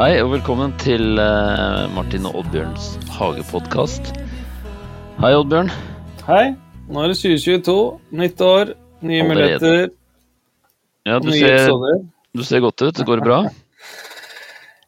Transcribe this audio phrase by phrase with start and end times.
[0.00, 4.06] Hei og velkommen til eh, Martin og Oddbjørns hagepodkast.
[5.20, 5.68] Hei, Oddbjørn.
[6.24, 6.54] Hei.
[6.88, 7.74] Nå er det 2022.
[8.22, 8.70] Nytt år,
[9.04, 9.90] nye muligheter,
[11.04, 12.00] Ja, du nye ser, episoder.
[12.32, 12.94] du ser godt ut.
[12.96, 13.42] Det går bra?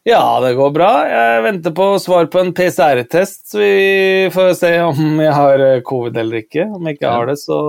[0.03, 0.87] Ja, det går bra.
[1.07, 5.83] Jeg venter på svar på en PCR-test, så vi får se om jeg har eh,
[5.87, 6.65] covid eller ikke.
[6.75, 7.59] Om jeg ikke har det, så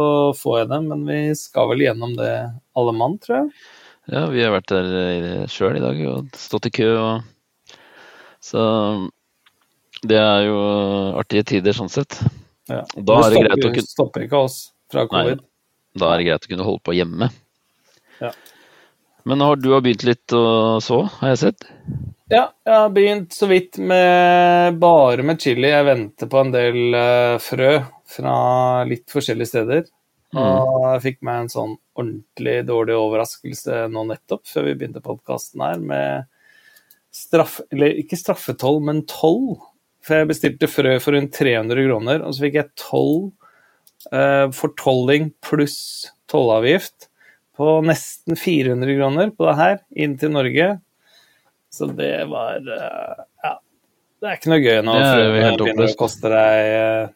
[0.40, 2.32] får jeg det, men vi skal vel gjennom det
[2.74, 3.46] alle mann, tror jeg.
[4.16, 7.12] Ja, vi har vært der sjøl i dag og stått i kø og
[8.44, 8.62] Så
[10.04, 10.58] det er jo
[11.16, 12.18] artige tider sånn sett.
[12.68, 12.82] Ja.
[12.96, 14.58] Da er det greit å kunne stopper ikke oss
[14.92, 15.10] fra Nei.
[15.12, 15.44] covid.
[15.94, 17.30] Da er det greit å kunne holde på hjemme.
[18.20, 18.32] Ja.
[19.24, 20.44] Men har du har begynt litt å
[20.84, 21.68] så, har jeg sett?
[22.32, 25.70] Ja, jeg har begynt så vidt med bare med chili.
[25.70, 27.78] Jeg venter på en del uh, frø
[28.16, 28.36] fra
[28.88, 29.86] litt forskjellige steder.
[30.34, 35.62] Og jeg fikk meg en sånn ordentlig dårlig overraskelse nå nettopp, før vi begynte podkasten
[35.62, 36.26] her, med
[37.14, 37.60] straff...
[37.74, 39.56] Eller ikke straffetoll, men toll.
[40.04, 43.18] For jeg bestilte frø for rundt 300 kroner, og så fikk jeg toll
[44.12, 45.78] eh, for tolling pluss
[46.30, 47.08] tollavgift
[47.54, 50.74] på nesten 400 kroner på det her, inn til Norge.
[51.72, 53.58] Så det var eh, Ja.
[54.20, 57.14] Det er ikke noe gøy når Det koster frøene begynner å koste deg eh,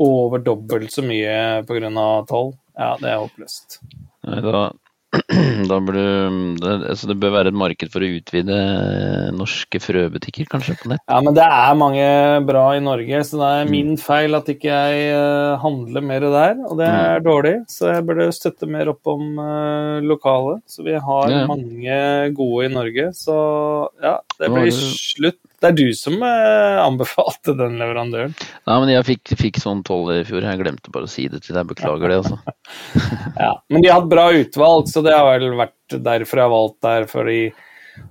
[0.00, 1.36] over dobbelt så mye
[1.68, 1.90] pga.
[2.28, 2.54] toll.
[2.76, 3.80] Ja, det er håpløst.
[4.28, 4.68] Nei, da,
[5.70, 9.80] da bør du det, altså det bør være et marked for å utvide eh, norske
[9.82, 11.02] frøbutikker, kanskje, på nett?
[11.10, 12.04] Ja, men det er mange
[12.46, 13.58] bra i Norge, så det Mm.
[13.66, 17.00] er min feil at ikke jeg eh, handler mer der, og det Mm.
[17.02, 17.54] er dårlig.
[17.68, 20.60] Så jeg burde støtte mer opp om uh, lokale.
[20.70, 21.46] Så vi har Ja.
[21.46, 25.38] mange gode i Norge, så ja, det blir slutt.
[25.60, 28.32] Det er du som eh, anbefalte den leverandøren.
[28.66, 30.40] Nei, men jeg fikk, fikk sånn toll i fjor.
[30.48, 31.68] Jeg glemte bare å si det til deg.
[31.68, 32.38] Beklager det, altså.
[33.40, 33.50] Ja.
[33.68, 36.80] Men de har hatt bra utvalg, så det har vel vært derfor jeg har valgt
[36.86, 37.38] der fordi,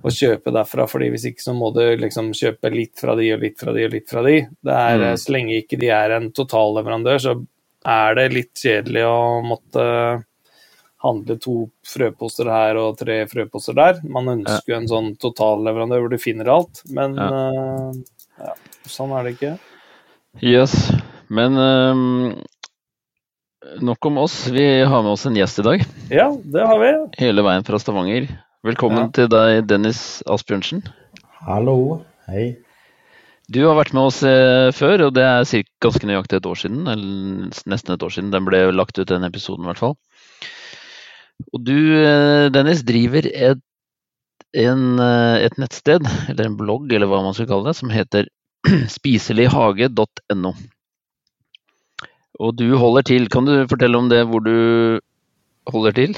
[0.06, 0.86] å kjøpe derfra.
[0.90, 3.86] fordi hvis ikke så må du liksom kjøpe litt fra de og litt fra de
[3.88, 4.36] og litt fra de.
[4.62, 5.06] Det er, Mm.
[5.10, 7.34] eh, Så lenge ikke de er en totalleverandør, så
[7.86, 9.84] er det litt kjedelig å måtte
[11.00, 11.54] handle to
[11.86, 14.00] frøposter her og tre frøposter der.
[14.04, 18.00] Man ønsker jo en sånn totalleverandør hvor du finner alt, men eh,
[18.44, 18.54] ja,
[18.90, 19.54] sånn er det ikke.
[20.44, 20.74] Yes.
[21.30, 22.36] Men um,
[23.80, 24.46] nok om oss.
[24.52, 25.84] Vi har med oss en gjest i dag.
[26.10, 26.92] Ja, det har vi.
[27.22, 28.28] Hele veien fra Stavanger.
[28.66, 29.12] Velkommen Ja.
[29.16, 30.82] til deg, Dennis Asbjørnsen.
[31.46, 32.58] Hallo, hei.
[33.50, 36.58] Du har vært med oss eh, før, og det er cirka ganske nøyaktig et år
[36.60, 36.84] siden.
[36.86, 38.30] Eller nesten et år siden.
[38.34, 39.96] Den ble lagt ut, den episoden i hvert fall.
[41.52, 43.62] Og du, eh, Dennis, driver et,
[44.54, 48.28] en, eh, et nettsted, eller en blogg, eller hva man skal kalle det, som heter
[48.96, 50.54] spiselighage.no.
[52.40, 53.28] Og du holder til.
[53.28, 55.00] Kan du fortelle om det, hvor du
[55.68, 56.16] holder til?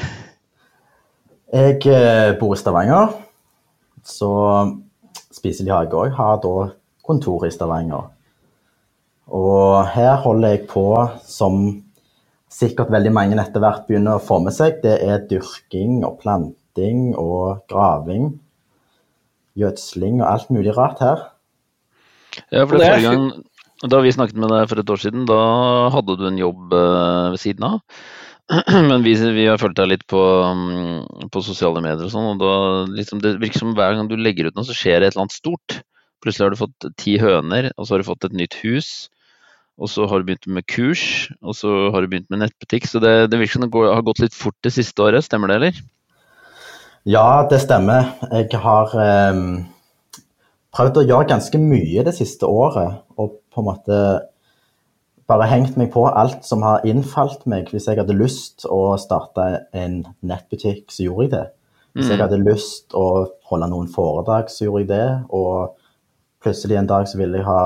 [1.53, 3.13] Jeg eh, bor i Stavanger,
[4.07, 4.31] så
[5.33, 6.67] Spiselig hage òg har da
[7.05, 8.11] kontor i Stavanger.
[9.33, 10.85] Og her holder jeg på
[11.25, 11.82] som
[12.53, 14.81] sikkert veldig mange etter hvert begynner å få med seg.
[14.85, 18.33] Det er dyrking og planting og graving.
[19.59, 21.29] Gjødsling og alt mulig rart her.
[22.49, 23.31] Ja, for det det forrige gang,
[23.83, 25.41] Da vi snakket med deg for et år siden, da
[25.91, 27.81] hadde du en jobb eh, ved siden av.
[28.91, 32.43] Men vi, vi har fulgt deg litt på, mm, på sosiale medier og sånn, og
[32.43, 32.53] da
[32.95, 35.27] liksom, det virker som hver gang du legger ut noe, så skjer det et eller
[35.27, 35.81] annet stort.
[36.23, 39.11] Plutselig har du fått ti høner, og så har du fått et nytt hus.
[39.83, 41.05] Og så har du begynt med kurs,
[41.43, 42.87] og så har du begynt med nettbutikk.
[42.87, 45.51] Så det, det virker som det går, har gått litt fort det siste året, stemmer
[45.51, 45.81] det, eller?
[47.11, 48.13] Ja, det stemmer.
[48.31, 49.41] Jeg har eh,
[50.77, 53.03] prøvd å gjøre ganske mye det siste året.
[53.19, 53.99] Og på en måte
[55.31, 57.73] bare hengt meg på alt som har innfalt meg.
[57.75, 61.45] Hvis jeg hadde lyst å starte en nettbutikk, så gjorde jeg det.
[61.93, 63.07] Hvis jeg hadde lyst å
[63.51, 65.09] holde noen foredrag, så gjorde jeg det.
[65.35, 65.75] Og
[66.43, 67.65] plutselig en dag så ville jeg ha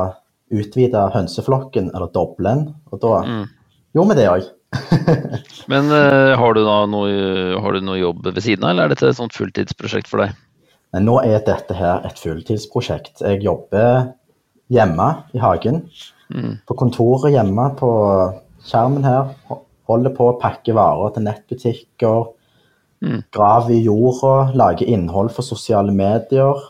[0.55, 2.67] utvida hønseflokken, eller doble den.
[2.93, 3.15] Og da
[3.97, 4.51] gjorde vi det òg.
[5.73, 7.13] Men uh, har, du noe,
[7.63, 10.37] har du noe jobb ved siden av, eller er dette et sånt fulltidsprosjekt for deg?
[10.95, 13.21] Men nå er dette her et fulltidsprosjekt.
[13.25, 14.13] Jeg jobber
[14.73, 15.83] hjemme i hagen.
[16.67, 17.91] På kontoret hjemme på
[18.67, 19.35] skjermen her.
[19.87, 22.25] Holder på å pakke varer til nettbutikker.
[23.35, 24.55] Graver i jorda.
[24.59, 26.65] Lager innhold for sosiale medier.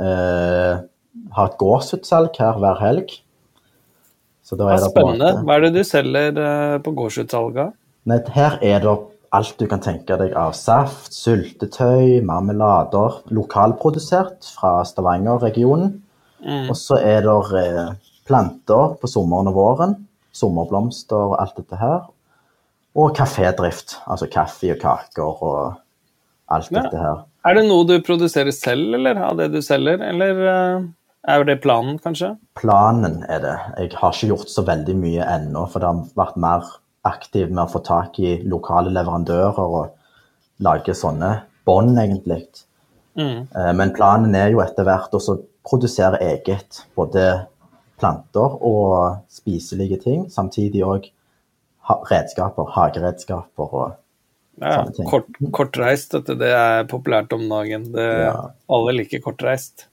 [0.00, 0.80] Eh,
[1.36, 3.14] har et gårdsutsalg her hver helg.
[4.46, 5.30] Så da er det spennende.
[5.46, 7.74] Hva er det du selger eh, på gårdsutsalget?
[8.10, 8.94] Nei, her er det
[9.36, 13.20] alt du kan tenke deg av saft, syltetøy, marmelader.
[13.30, 15.98] Lokalprodusert fra Stavanger-regionen.
[16.70, 17.92] Og så er det eh,
[18.26, 19.94] planter på sommeren og våren.
[20.34, 22.08] Sommerblomster og alt dette her.
[22.98, 23.98] Og kafédrift.
[24.10, 25.74] Altså kaffe og kaker og
[26.50, 26.82] alt Ja.
[26.82, 27.26] dette her.
[27.46, 30.88] Er det noe du produserer selv, eller av det du selger, eller eh,
[31.28, 32.34] er det planen, kanskje?
[32.58, 33.56] Planen er det.
[33.78, 36.72] Jeg har ikke gjort så veldig mye ennå, for det har vært mer
[37.08, 39.94] aktiv med å få tak i lokale leverandører og
[40.64, 41.30] lage sånne
[41.68, 42.44] bånd, egentlig.
[43.18, 43.48] Mm.
[43.48, 46.84] Eh, Men planen er jo etter hvert å produsere eget.
[46.96, 47.46] Både
[48.00, 50.28] planter og spiselige ting.
[50.32, 51.10] Samtidig òg
[52.10, 53.96] redskaper, hageredskaper og
[54.60, 57.92] Ja, kort, kortreist, dette, det er populært om dagen.
[57.94, 58.50] Det, Ja.
[58.68, 59.86] Alle liker kortreist.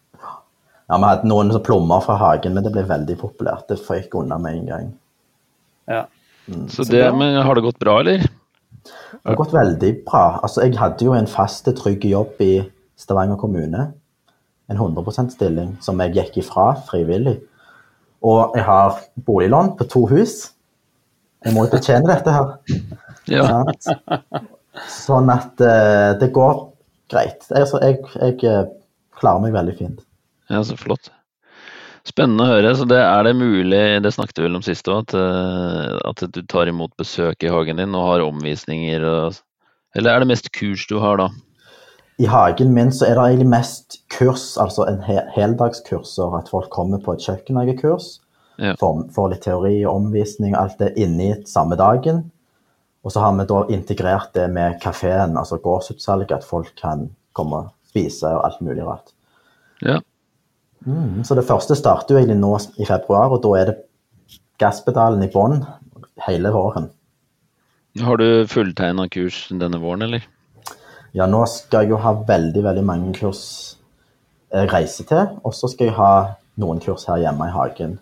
[0.88, 3.68] Ja, Vi hadde noen som plommer fra hagen, men det ble veldig populært.
[3.68, 4.92] Det føyk unna med en gang.
[5.92, 6.06] Ja.
[6.72, 8.24] Så det, men har det gått bra, eller?
[8.88, 10.40] Det har gått veldig bra.
[10.46, 12.54] Altså, jeg hadde jo en fast, trygg jobb i
[13.00, 13.90] Stavanger kommune.
[14.72, 17.36] En 100% stilling som jeg gikk ifra frivillig.
[18.24, 20.40] Og jeg har boliglån på to hus.
[21.44, 22.56] Jeg må jo betjene dette her.
[23.28, 23.60] Ja.
[24.88, 26.62] Sånn at eh, det går
[27.12, 27.42] greit.
[27.52, 28.70] Altså, jeg, jeg eh,
[29.20, 30.07] klarer meg veldig fint.
[30.50, 31.12] Ja, så flott.
[32.08, 32.72] Spennende å høre.
[32.78, 36.24] Så det er det mulig, det snakket vi vel om sist òg, at, eh, at
[36.32, 39.44] du tar imot besøk i hagen din og har omvisninger og
[39.96, 41.30] Eller er det mest kurs du har da?
[42.22, 46.36] I hagen min så er det egentlig mest kurs, altså en he heldagskurser.
[46.38, 48.20] At folk kommer på et kjøkkenhagekurs.
[48.62, 48.76] Ja.
[48.78, 52.28] Får, får litt teori og omvisning og alt det inni samme dagen.
[53.06, 57.08] Og så har vi da integrert det med kafeen, altså gårdsutsalget, at folk kan
[57.38, 59.14] komme og spise og alt mulig rart.
[59.82, 60.02] Ja.
[60.88, 63.78] Mm, så det første starter jo egentlig nå i februar, og da er det
[64.62, 65.60] gasspedalen i bånn
[66.26, 66.88] hele våren.
[68.02, 70.26] Har du fulltegna kurs denne våren, eller?
[71.18, 73.44] Ja, nå skal jeg jo ha veldig, veldig mange kurs
[74.54, 76.12] jeg reiser til, og så skal jeg ha
[76.62, 77.98] noen kurs her hjemme i hagen.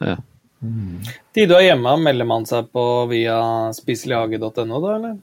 [0.00, 0.16] Ja.
[0.60, 3.40] De du er hjemme, melder man seg på via
[3.76, 5.18] spiselighage.no, da, eller?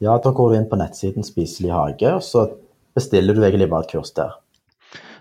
[0.00, 2.46] Ja, da går du inn på nettsiden Spiselig hage, og så
[2.96, 4.38] bestiller du egentlig bare et kurs der.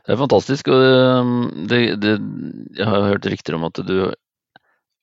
[0.05, 0.69] Det er fantastisk.
[0.71, 0.83] og
[1.23, 1.33] um,
[1.69, 2.15] det, det,
[2.77, 4.11] Jeg har hørt rykter om at du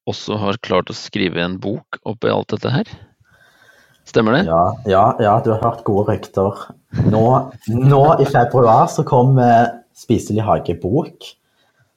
[0.07, 2.91] også har klart å skrive en bok oppi alt dette her.
[4.07, 4.45] Stemmer det?
[4.47, 6.61] Ja, ja, ja du har hørt gode rykter.
[7.11, 7.23] Nå,
[7.75, 9.67] nå i februar så kom eh,
[9.97, 11.25] Spiselig hage-bok,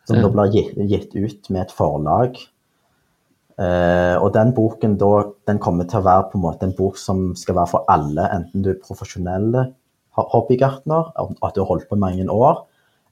[0.07, 0.24] som Ja.
[0.24, 2.38] da blir gitt, gitt ut med et forlag.
[3.60, 5.10] Eh, og den boken da,
[5.51, 8.24] den kommer til å være på en måte en bok som skal være for alle,
[8.31, 9.50] enten du er profesjonell
[10.16, 12.63] ho- hobbygartner, at du har holdt på i mange år,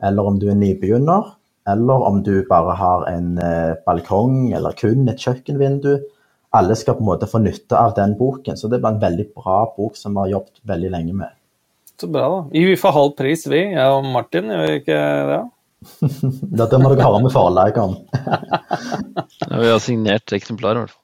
[0.03, 1.33] eller om du er nybegynner,
[1.67, 5.97] eller om du bare har en eh, balkong eller kun et kjøkkenvindu.
[6.55, 9.27] Alle skal på en måte få nytte av den boken, så det blir en veldig
[9.35, 11.33] bra bok som vi har jobbet veldig lenge med.
[11.97, 12.39] Så bra, da.
[12.53, 15.01] Vi får halv pris, vi, jeg og Martin, gjør vi ikke
[15.31, 15.41] det?
[16.61, 17.97] Dette må dere høre med forlaget.
[19.47, 21.03] Ja, vi har signert eksemplar, i hvert fall.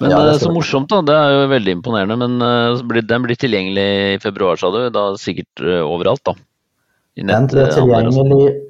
[0.00, 1.00] Men Ja, det er så morsomt, da.
[1.06, 2.16] Det er jo veldig imponerende.
[2.18, 4.80] Men eh, den blir tilgjengelig i februar, sa du.
[4.94, 6.34] Da sikkert eh, overalt, da.
[7.16, 7.88] Den blir netthandler og sånn.
[7.88, 8.60] tilgjengelig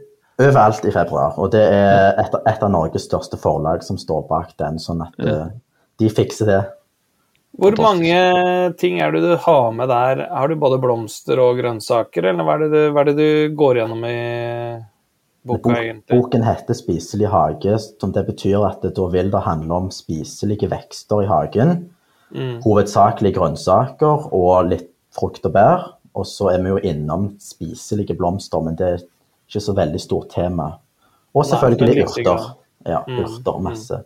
[0.43, 4.57] overalt i februar, og det er et, et av Norges største forlag som står bak
[4.59, 5.35] den, sånn at Ja.
[5.45, 5.51] eh,
[5.99, 6.63] de fikser det.
[7.59, 10.27] Hvor mange ting er det du har med der?
[10.33, 13.55] Har du både blomster og grønnsaker, eller hva er det du, hva er det du
[13.55, 14.85] går gjennom i
[15.45, 16.09] boka, Bok, egentlig?
[16.17, 20.71] boken heter 'Spiselig hage', som det betyr at det, da vil det handle om spiselige
[20.71, 21.91] vekster i hagen.
[22.35, 22.63] Mm.
[22.65, 25.93] Hovedsakelig grønnsaker og litt frukt og bær.
[26.15, 29.05] Og så er vi jo innom spiselige blomster, men det er
[29.49, 30.73] ikke så veldig stort tema.
[31.33, 32.51] Og selvfølgelig er urter.
[32.87, 34.03] Ja, Mm, urter masse.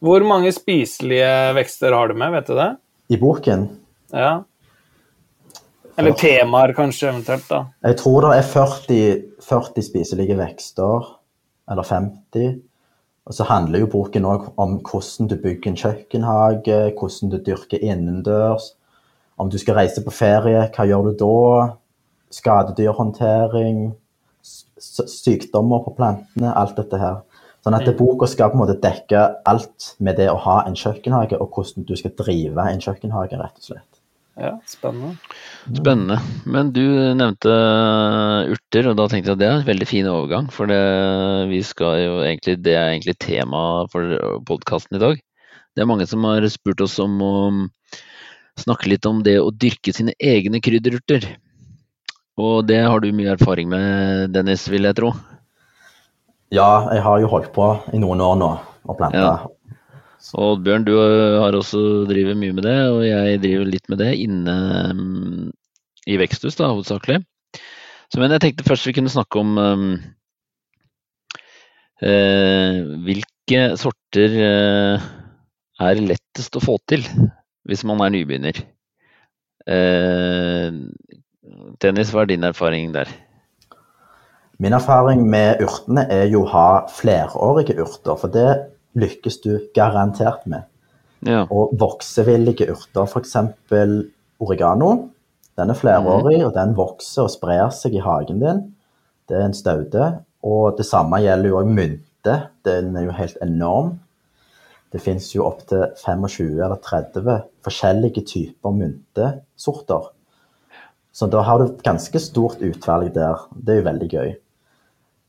[0.00, 2.70] Hvor mange spiselige vekster har du med, vet du det?
[3.10, 3.68] I boken
[4.12, 4.42] Ja.
[5.98, 7.64] Eller temaer, kanskje, eventuelt, da.
[7.84, 8.98] Jeg tror det er 40,
[9.44, 11.08] 40 spiselige vekster,
[11.70, 12.60] eller 50.
[13.26, 17.82] Og så handler jo boken òg om hvordan du bygger en kjøkkenhage, hvordan du dyrker
[17.82, 18.72] innendørs.
[19.40, 21.70] Om du skal reise på ferie, hva gjør du da?
[22.36, 23.78] Skadedyrhåndtering,
[24.44, 27.22] sykdommer på plantene, alt dette her.
[27.64, 31.40] Sånn at boka skal på en måte dekke alt med det å ha en kjøkkenhage,
[31.40, 33.88] og hvordan du skal drive en kjøkkenhage, rett og slett.
[34.40, 35.16] Ja, spennende.
[35.66, 36.16] Spennende.
[36.48, 36.84] Men du
[37.18, 37.56] nevnte
[38.54, 40.48] urter, og da tenkte jeg at det er en veldig fin overgang.
[40.54, 40.80] For det,
[41.50, 44.16] vi skal jo egentlig, det er egentlig tema for
[44.48, 45.20] podkasten i dag.
[45.76, 47.34] Det er mange som har spurt oss om å
[48.58, 51.26] snakke litt om det å dyrke sine egne krydderurter.
[52.40, 55.12] Og det har du mye erfaring med, Dennis, vil jeg tro.
[56.50, 58.50] Ja, jeg har jo holdt på i noen år nå
[58.88, 59.22] og planta.
[59.22, 59.80] Ja.
[60.36, 64.10] Og Oddbjørn, du har også drevet mye med det, og jeg driver litt med det
[64.20, 64.56] inne
[64.96, 65.46] mm,
[66.12, 67.20] i veksthus, da, hovedsakelig.
[68.10, 69.86] Så, men jeg tenkte først vi kunne snakke om um,
[72.02, 75.08] eh, hvilke sorter eh,
[75.80, 77.06] er lettest å få til
[77.70, 78.60] hvis man er nybegynner.
[79.70, 80.78] Eh,
[81.82, 83.10] Dennis, hva er din erfaring der?
[84.60, 88.48] Min erfaring med urtene er jo å ha flerårige urter, for det
[88.98, 90.66] lykkes du garantert med.
[91.24, 91.46] Ja.
[91.48, 93.36] Og voksevillige urter, f.eks.
[94.40, 94.90] oregano.
[95.56, 98.62] Den er flerårig, og den vokser og sprer seg i hagen din.
[99.28, 100.12] Det er en staude.
[100.44, 102.36] Og det samme gjelder jo mynte.
[102.64, 103.98] Den er jo helt enorm.
[104.90, 110.08] Det fins jo opptil 25 eller 30 forskjellige typer myntesorter.
[111.14, 113.44] Så da har du ganske stort utvalg der.
[113.54, 114.32] Det er jo veldig gøy.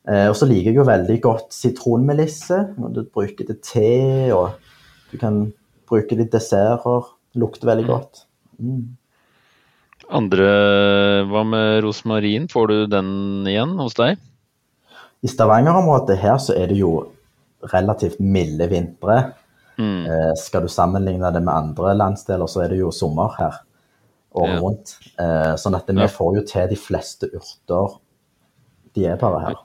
[0.09, 2.59] Eh, og så liker jeg jo veldig godt sitronmelisse.
[2.93, 4.57] Du bruker det til te, og
[5.11, 5.43] du kan
[5.89, 7.11] bruke det i desserter.
[7.37, 8.25] Lukter veldig godt.
[8.57, 8.97] Mm.
[10.11, 10.49] Andre
[11.29, 12.49] Hva med rosmarin?
[12.51, 13.11] Får du den
[13.47, 14.19] igjen hos deg?
[15.21, 16.95] I Stavanger-området her så er det jo
[17.71, 19.19] relativt milde vintre.
[19.81, 20.05] Mm.
[20.05, 23.57] Eh, skal du sammenligne det med andre landsdeler, så er det jo sommer her
[24.35, 24.61] året Ja.
[24.61, 24.93] rundt.
[25.17, 26.07] Eh, sånn at vi Ja.
[26.07, 27.97] får jo til de fleste urter.
[28.93, 29.55] De er bare her.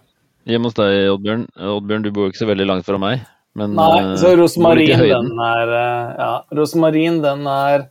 [0.47, 1.47] Hjemme hos deg, Oddbjørn.
[1.59, 3.21] Oddbjørn, du bor jo ikke så veldig langt fra meg.
[3.57, 7.89] Men, Nei, eh, så rosmarin, den er eh, Ja, rosmarin, den er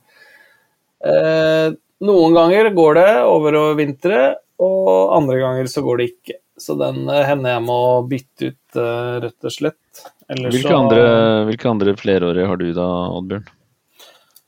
[1.03, 1.71] eh,
[2.05, 6.35] Noen ganger går det over å vintre, og andre ganger så går det ikke.
[6.59, 10.03] Så den eh, hender jeg må bytte ut, eh, rett og slett.
[10.31, 11.03] Ellers Hvilke, så andre,
[11.49, 12.87] hvilke andre flerårige har du da,
[13.19, 13.45] Oddbjørn?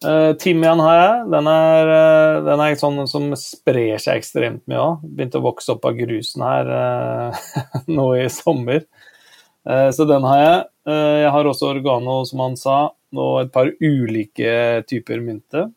[0.06, 1.20] Uh, Timian har jeg.
[1.34, 5.06] Den er, uh, den er sånn som sprer seg ekstremt mye òg.
[5.06, 7.46] Begynte å vokse opp av grusen her uh,
[7.98, 8.86] nå i sommer.
[9.70, 10.60] Eh, så den har jeg.
[10.88, 12.78] Eh, jeg har også organo, som han sa,
[13.16, 15.68] og et par ulike typer mynte.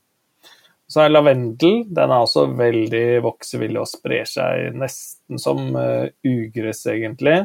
[0.91, 1.85] Så er lavendel.
[1.91, 7.43] Den er også veldig voksevillig og sprer seg nesten som eh, ugress, egentlig.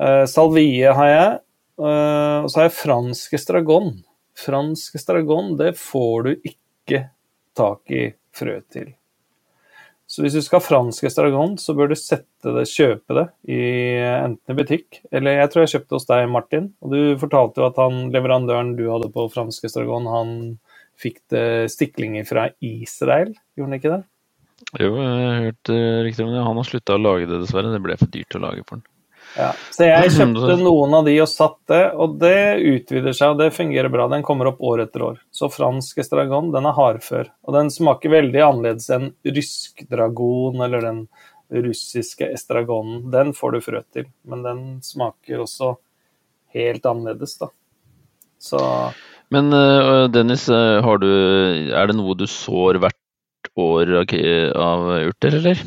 [0.00, 1.36] Eh, salvie har jeg.
[1.82, 3.94] Eh, og så har jeg fransk estragon.
[4.38, 7.06] Fransk estragon, det får du ikke
[7.58, 8.92] tak i frø til.
[10.12, 13.60] Så hvis du skal ha fransk estragon, så bør du det, kjøpe det i
[14.02, 16.66] enten i butikk, eller jeg tror jeg kjøpte hos deg, Martin.
[16.84, 20.34] Og du fortalte jo at han, leverandøren du hadde på fransk estragon, han
[21.00, 24.02] fikk det stiklinger fra Israel, gjorde han ikke det?
[24.78, 26.44] Jo, jeg har hørt uh, om det.
[26.46, 27.72] Han har slutta å lage det, dessverre.
[27.72, 28.91] Det ble for dyrt å lage for den.
[29.38, 29.50] Ja.
[29.72, 33.52] Så jeg kjøpte noen av de og satt det, og det utvider seg, og det
[33.56, 34.08] fungerer bra.
[34.12, 35.20] Den kommer opp år etter år.
[35.34, 37.30] Så fransk estragon, den er hardfør.
[37.46, 41.06] Og den smaker veldig annerledes enn rysk dragon eller den
[41.52, 43.08] russiske estragonen.
[43.12, 45.74] Den får du frø til, men den smaker også
[46.56, 47.50] helt annerledes, da.
[48.42, 48.60] Så
[49.32, 51.08] Men eh, Dennis, eh, har du,
[51.72, 52.98] er det noe du sår hvert
[53.56, 54.14] år av,
[54.64, 55.62] av urter, eller?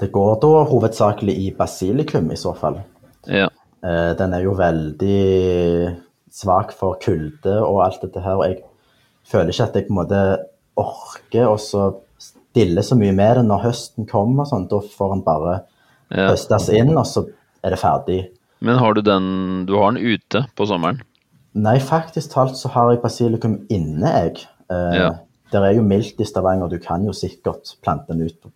[0.00, 2.80] Det går da hovedsakelig i basilikum, i så fall.
[3.28, 3.48] Ja.
[3.84, 5.96] Eh, den er jo veldig
[6.32, 8.40] svak for kulde og alt dette her.
[8.40, 8.62] Og jeg
[9.28, 10.22] føler ikke at jeg på en måte
[10.80, 11.90] orker å så
[12.20, 14.48] stille så mye med det når høsten kommer.
[14.48, 14.68] sånn.
[14.70, 15.54] Da får den bare
[16.08, 16.30] ja.
[16.30, 17.26] høstes inn, og så
[17.64, 18.20] er det ferdig.
[18.60, 21.00] Men har du den Du har den ute på sommeren?
[21.56, 24.46] Nei, faktisk talt så har jeg basilikum inne, jeg.
[24.70, 25.10] Eh, Ja.
[25.50, 28.52] Det er jo mildt i Stavanger, du kan jo sikkert plante den ut på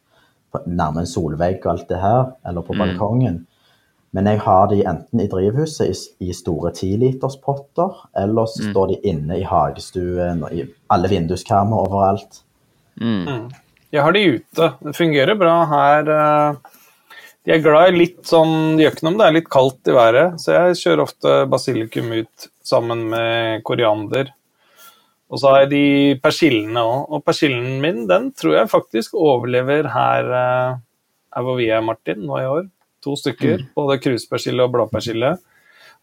[0.66, 2.78] nærme en solvegg og alt det her, eller på Mm.
[2.78, 3.46] balkongen.
[4.14, 5.88] Men jeg har de enten i drivhuset
[6.20, 8.70] i, i store tiliterspotter, eller så Mm.
[8.70, 12.42] står de inne i hagestuen og i alle vinduskarmer overalt.
[13.00, 13.50] Mm.
[13.92, 14.73] jeg har de ute.
[14.84, 16.08] Det fungerer bra her.
[16.08, 16.54] eh,
[17.44, 19.88] De er glad i litt sånn De gjør ikke noe om det er litt kaldt
[19.88, 24.30] i været, så jeg kjører ofte basilikum ut sammen med koriander.
[25.33, 25.85] Og så har jeg de
[26.23, 27.09] persillene òg.
[27.16, 30.76] Og persillen min, den tror jeg faktisk overlever her, eh,
[31.35, 32.66] her hvor vi er, Martin, nå i år.
[33.04, 33.66] To stykker.
[33.76, 35.35] Både kruspersille og bladpersille.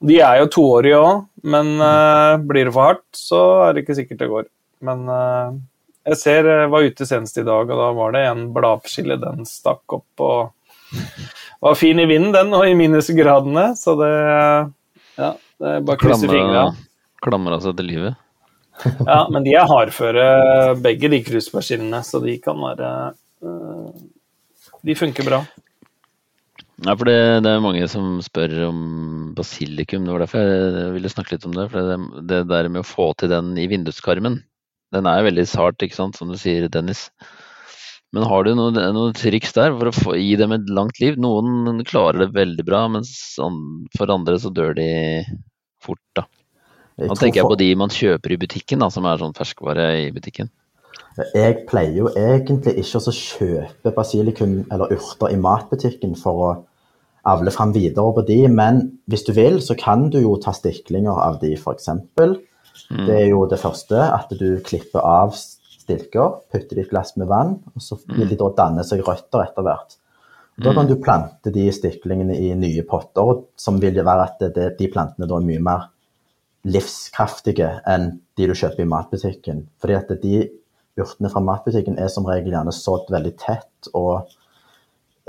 [0.01, 3.99] De er jo toårige òg, men eh, blir det for hardt, så er det ikke
[3.99, 4.47] sikkert det går.
[4.87, 5.59] Men eh,
[6.09, 9.19] jeg ser jeg var ute senest i dag, og da var det en bladpersille.
[9.21, 10.97] Den stakk opp og
[11.61, 13.71] var fin i vinden, den, og i minusgradene.
[13.77, 14.11] Så det
[15.21, 16.65] Ja, det er bare å krysse fingra.
[17.21, 18.17] Klamra seg til livet.
[19.05, 20.27] Ja, men de er hardføre,
[20.81, 22.91] begge de kruspersillene, så de kan være
[23.45, 23.91] øh,
[24.87, 25.41] De funker bra.
[26.81, 28.79] Ja, for det, det er mange som spør om
[29.37, 30.07] basilikum.
[30.07, 31.67] Det var derfor jeg ville snakke litt om det.
[31.69, 34.39] For det, det der med å få til den i vinduskarmen,
[34.95, 37.05] den er veldig sart, ikke sant, som du sier, Dennis.
[38.11, 41.19] Men har du noen triks der for å få, gi dem et langt liv?
[41.21, 44.89] Noen klarer det veldig bra, mens for andre så dør de
[45.85, 46.25] fort, da.
[46.99, 50.09] Nå tenker jeg på de man kjøper i butikken, da, som er sånn ferskvare i
[50.13, 50.51] butikken.
[51.35, 56.51] Jeg pleier jo egentlig ikke å kjøpe basilikum eller urter i matbutikken for å
[57.27, 58.81] avle fram videre på de, men
[59.11, 61.89] hvis du vil, så kan du jo ta stiklinger av de, f.eks.
[61.91, 63.05] Mm.
[63.07, 67.15] Det er jo det første, at du klipper av stilker, putter de i et glass
[67.19, 69.97] med vann, og så vil de da danne seg røtter etter hvert.
[70.61, 74.89] Da kan du plante de stiklingene i nye potter, som vil være at det, de
[74.91, 75.87] plantene da er mye mer
[76.67, 79.63] livskraftige enn de du kjøper i matbutikken.
[79.81, 80.43] Fordi at de
[80.99, 84.29] urtene fra matbutikken er som regel gjerne sådd veldig tett og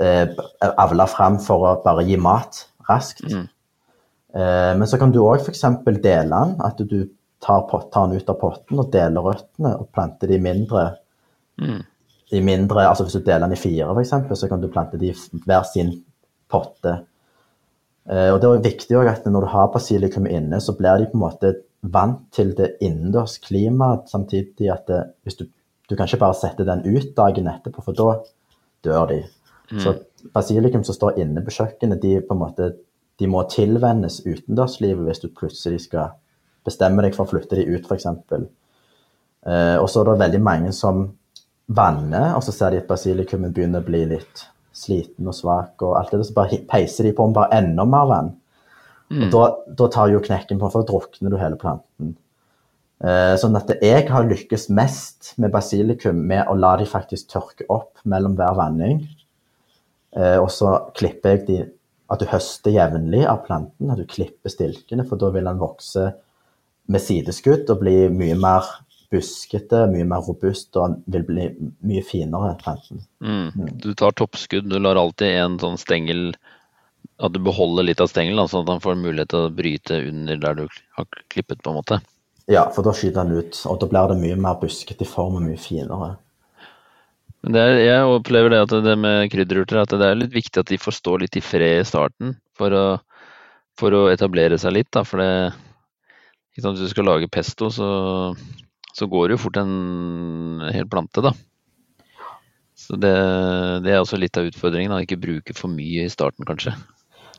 [0.03, 0.29] eh,
[0.69, 3.25] avla fram for å bare gi mat raskt.
[3.31, 3.47] Mm.
[4.33, 5.63] Eh, men så kan du òg f.eks.
[5.85, 6.55] dele den.
[6.65, 6.99] At du
[7.43, 10.85] tar, pot, tar den ut av potten og deler røttene og planter de mindre.
[11.61, 11.81] Mm.
[12.33, 15.11] De mindre altså Hvis du deler den i fire, f.eks., så kan du plante de
[15.11, 15.95] i hver sin
[16.51, 17.01] potte.
[18.09, 21.09] Eh, og Det er viktig også at når du har basilikum inne, så blir de
[21.11, 25.45] på en måte vant til det innendørs klimaet, samtidig at det, hvis du,
[25.89, 28.17] du kan ikke bare sette den ut dagen etterpå, for da
[28.83, 29.23] dør de.
[29.79, 29.95] Så
[30.35, 32.73] basilikum som står inne på kjøkkenet, de på måte
[33.21, 36.15] de må tilvennes utendørslivet hvis du plutselig skal
[36.65, 38.07] bestemme deg for å flytte de ut, f.eks.
[39.43, 41.05] Eh, og så er det veldig mange som
[41.67, 45.97] vanner, og så ser de at basilikumen begynner å bli litt sliten og svak, og
[45.99, 48.33] alt det, der, så bare peiser de på med bare enda mer vann.
[49.13, 49.43] Og da,
[49.77, 52.15] da tar jo knekken på, for da drukner du hele planten.
[53.03, 57.67] Eh, sånn at jeg har lykkes mest med basilikum med å la de faktisk tørke
[57.73, 59.01] opp mellom hver vanning.
[60.15, 61.63] Eh, og så klipper jeg de
[62.13, 66.03] At du høster jevnlig av planten, at du klipper stilkene, for da vil den vokse
[66.91, 68.67] med sideskudd og bli mye mer
[69.13, 71.47] buskete, mye mer robust, og vil bli
[71.85, 72.55] mye finere.
[73.23, 73.77] Mm.
[73.83, 76.33] Du tar toppskudd, du lar alltid en sånn stengel
[77.23, 80.39] At du beholder litt av stengelen, sånn at han får mulighet til å bryte under
[80.39, 80.63] der du
[80.97, 81.99] har klippet, på en måte.
[82.51, 85.37] Ja, for da skyter han ut, og da blir det mye mer buskete i form
[85.37, 86.13] og mye finere.
[87.43, 90.63] Men det er, jeg opplever det at det med krydderurter at det er litt viktig
[90.63, 92.85] at de får stå litt i fred i starten for å,
[93.79, 94.89] for å etablere seg litt.
[94.95, 95.03] Da.
[95.07, 95.51] For det,
[96.53, 97.89] ikke sant, hvis du skal lage pesto, så,
[98.93, 101.33] så går det jo fort en hel plante, da.
[102.77, 103.13] Så det,
[103.85, 106.75] det er også litt av utfordringen, å ikke bruke for mye i starten, kanskje.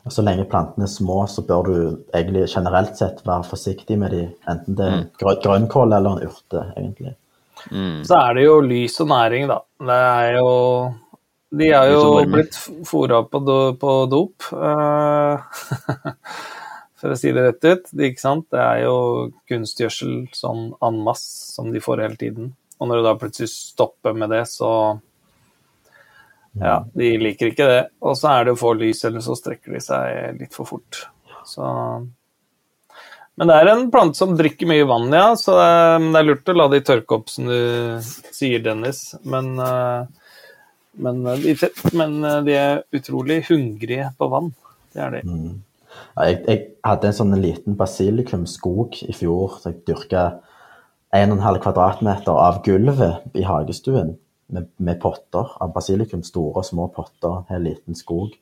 [0.05, 1.77] Og Så lenge plantene er små, så bør du
[2.13, 5.07] egentlig generelt sett være forsiktig med de, enten det er mm.
[5.41, 7.15] grønnkål eller en urte, egentlig.
[7.71, 8.03] Mm.
[8.05, 9.59] Så er det jo lys og næring, da.
[9.81, 10.51] Det er jo
[11.55, 14.45] De er jo blitt fôra på, do- på dop.
[17.05, 17.89] For å si det rett ut.
[17.93, 18.95] Det, det er jo
[19.45, 22.47] kunstgjødsel sånn en masse som de får hele tiden.
[22.81, 24.71] Og når du da plutselig stopper med det, så
[26.57, 27.81] Ja, de liker ikke det.
[28.01, 31.03] Og så er det å få lys, eller så strekker de seg litt for fort.
[31.45, 31.69] Så
[33.35, 35.33] men det er en plante som drikker mye vann, ja.
[35.35, 35.65] Så det
[36.15, 37.99] er, lurt å la de tørke opp, som du
[38.31, 39.09] sier, Dennis.
[39.27, 40.07] Men, eh,
[41.03, 44.53] men, eh, de, men eh, de er utrolig hungrige på vann.
[44.95, 45.23] Det er de.
[45.27, 45.51] Ja,
[46.15, 49.57] jeg, jeg hadde en sånn liten basilikumskog i fjor.
[49.61, 50.25] så Jeg dyrka
[51.15, 54.15] 1,5 kvadratmeter av gulvet i hagestuen
[54.53, 56.23] med, med potter av basilikum.
[56.25, 58.35] Store og små potter, en liten skog.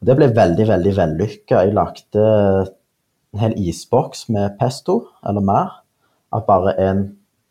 [0.00, 1.64] Og det ble veldig, veldig vellykka.
[1.64, 2.26] Jeg lagde
[3.30, 5.80] en hel isboks med pesto, eller mer,
[6.34, 7.08] av bare en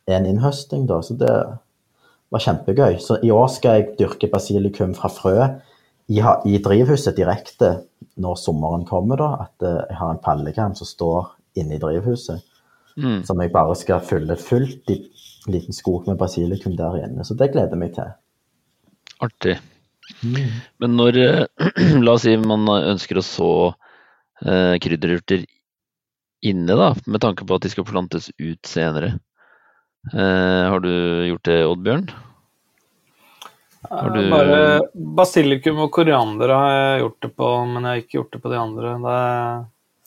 [0.08, 0.88] innhøsting.
[0.90, 1.02] Da.
[1.06, 1.34] Så det
[2.30, 3.00] var kjempegøy.
[3.02, 5.36] Så i år skal jeg dyrke basilikum fra frø
[6.10, 7.74] i, i drivhuset direkte
[8.20, 9.30] når sommeren kommer, da.
[9.46, 12.46] At eh, jeg har en pallekam som står inne i drivhuset.
[13.00, 13.22] Mm.
[13.28, 14.98] Som jeg bare skal fylle fullt i
[15.48, 17.26] en liten skog med basilikum der inne.
[17.26, 18.10] Så det gleder jeg meg til.
[19.24, 19.60] Artig.
[20.26, 21.20] Men når
[22.06, 25.46] La oss si man ønsker å så eh, krydderurter
[26.50, 29.18] inne, da, med tanke på at de skal plantes ut senere.
[30.14, 30.92] Eh, har du
[31.28, 32.10] gjort det, Oddbjørn?
[33.88, 38.02] Har du- Eh, Bare basilikum og koriander har jeg gjort det på, men jeg har
[38.04, 38.94] ikke gjort det på de andre.
[39.00, 39.18] Da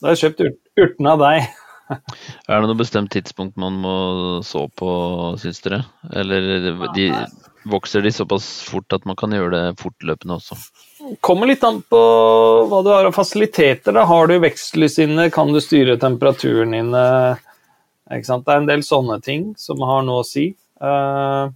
[0.01, 1.47] da har jeg kjøpt urt, urtene av deg.
[2.49, 3.95] Er det noe bestemt tidspunkt man må
[4.43, 5.85] så på, syns dere?
[6.13, 7.07] Eller de,
[7.69, 10.57] vokser de såpass fort at man kan gjøre det fortløpende også?
[11.21, 11.99] Kommer litt an på
[12.69, 13.93] hva du har av fasiliteter.
[13.95, 17.37] Da har du vekstlys inne, kan du styre temperaturen inne.
[18.11, 18.45] Ikke sant?
[18.45, 20.49] Det er en del sånne ting som har noe å si.
[20.83, 21.49] Uh,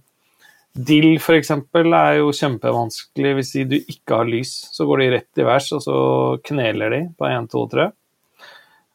[0.86, 1.50] dill f.eks.
[1.50, 4.52] er jo kjempevanskelig hvis du ikke har lys.
[4.74, 5.98] Så går de rett i værs, og så
[6.46, 7.88] kneler de på 1, 2, 3.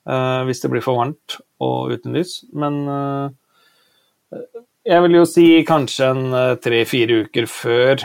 [0.03, 2.41] Uh, hvis det blir for varmt og uten lys.
[2.51, 3.31] Men uh,
[4.83, 8.03] jeg vil jo si kanskje en uh, tre-fire uker før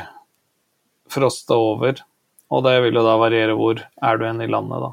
[1.11, 2.05] frost er over.
[2.55, 4.93] Og det vil jo da variere hvor er du hen i landet, da.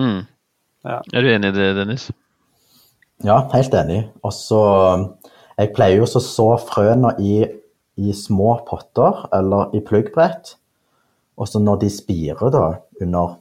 [0.00, 0.20] Mm.
[0.86, 1.00] Ja.
[1.00, 2.10] Er du enig i det, Dennis?
[3.26, 4.04] Ja, helt enig.
[4.24, 4.60] Og så
[5.60, 7.42] Jeg pleier jo å så frøene i,
[8.00, 10.54] i små potter eller i pluggbrett.
[11.40, 12.64] Og så når de spirer, da,
[13.04, 13.36] under,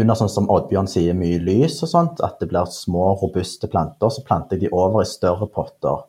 [0.00, 4.12] under sånn som Oddbjørn sier, mye lys og sånt, at det blir små, robuste planter,
[4.12, 6.04] så planter jeg de over i større potter.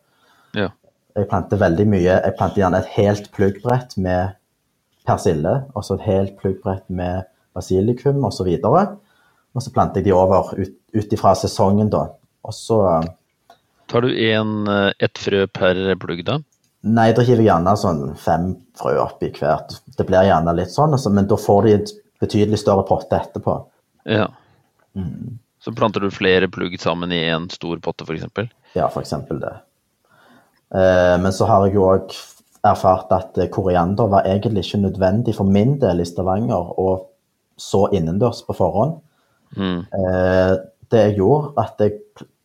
[0.56, 0.70] Ja.
[1.16, 2.12] Jeg planter veldig mye.
[2.12, 4.36] Jeg planter gjerne et helt pluggbrett med
[5.08, 8.50] persille, og så et helt pluggbrett med basilikum osv.
[8.50, 12.08] Og, så og så planter jeg de over ut ifra sesongen, da.
[12.44, 12.80] Og så
[13.94, 14.66] Tar du en,
[14.98, 16.40] ett frø per plugg, da?
[16.84, 19.78] Nei, da hiver jeg gjerne sånn fem frø oppi hvert.
[19.96, 23.56] Det blir gjerne litt sånn, altså, men da får de et betydelig større potte etterpå.
[24.10, 24.28] Ja.
[24.98, 25.38] Mm.
[25.64, 28.50] Så planter du flere plugg sammen i én stor potte, f.eks.?
[28.76, 29.14] Ja, f.eks.
[29.30, 29.54] det.
[30.76, 32.12] Eh, men så har jeg jo òg
[32.68, 36.90] erfart at koriander var egentlig ikke nødvendig for min del i Stavanger å
[37.60, 38.98] så innendørs på forhånd.
[39.56, 39.84] Mm.
[39.86, 40.54] Eh,
[40.92, 42.00] det jeg gjorde, at jeg,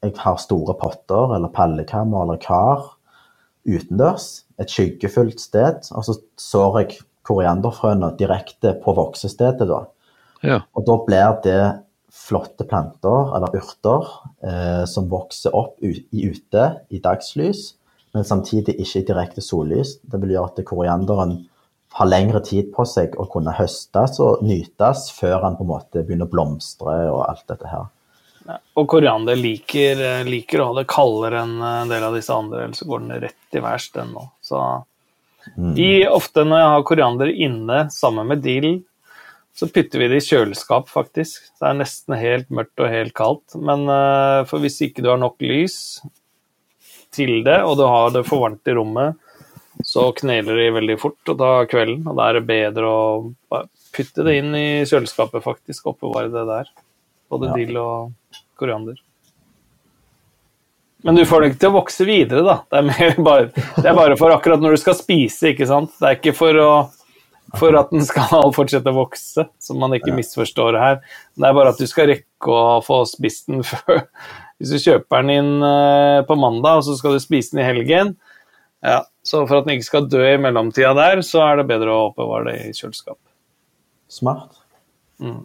[0.04, 2.94] jeg har store potter eller pallekammer eller kar
[3.68, 9.68] utendørs, et skyggefullt sted, og så sår jeg korianderfrøene direkte på voksestedet.
[9.68, 9.82] da.
[10.42, 10.62] Ja.
[10.74, 11.60] Og da blir det
[12.08, 14.08] flotte planter, eller urter,
[14.42, 17.74] eh, som vokser opp i ute i dagslys,
[18.14, 19.98] men samtidig ikke i direkte sollys.
[20.02, 21.36] Det vil gjøre at korianderen
[21.98, 26.02] har lengre tid på seg å kunne høstes og nytes før han på en måte
[26.02, 27.88] begynner å blomstre og alt dette her.
[28.48, 32.64] Ja, og koriander liker, liker, å ha det kaldere enn en del av disse andre,
[32.64, 34.24] ellers går den rett i værs, den nå.
[34.40, 34.62] Så
[35.56, 38.70] de, ofte når jeg har koriander inne sammen med dill,
[39.58, 41.48] så putter vi det i kjøleskap, faktisk.
[41.58, 43.56] Det er nesten helt mørkt og helt kaldt.
[43.58, 45.98] Men uh, for hvis ikke du har nok lys
[47.14, 49.18] til det, og du har det for varmt i rommet,
[49.86, 52.06] så kneler de veldig fort og tar kvelden.
[52.06, 53.62] Og da er det bedre å
[53.94, 55.90] putte det inn i kjøleskapet, faktisk.
[55.90, 56.70] Oppbevare det der.
[57.28, 57.58] Både ja.
[57.60, 58.98] dill og koriander.
[61.06, 62.56] Men du får det ikke til å vokse videre, da.
[62.68, 65.92] Det er, bare, det er bare for akkurat når du skal spise, ikke sant.
[66.00, 66.70] Det er ikke for å
[67.56, 71.00] for at den skal fortsette å vokse, som man ikke misforstår her.
[71.38, 74.04] Det er bare at du skal rekke å få spist den før.
[74.58, 77.68] Hvis du kjøper den inn eh, på mandag, og så skal du spise den i
[77.68, 78.16] helgen,
[78.84, 81.94] ja, så for at den ikke skal dø i mellomtida der, så er det bedre
[81.94, 83.18] å oppbevare det i kjøleskap.
[84.12, 84.60] Smart.
[85.22, 85.42] Mm.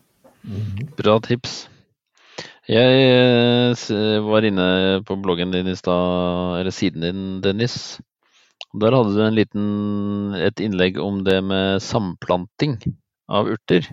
[0.98, 1.63] Bra tips.
[2.63, 4.65] Jeg eh, var inne
[5.04, 7.99] på bloggen din i stad, eller siden din, Dennis.
[8.80, 9.65] Der hadde du en liten,
[10.39, 12.78] et innlegg om det med samplanting
[13.28, 13.89] av urter.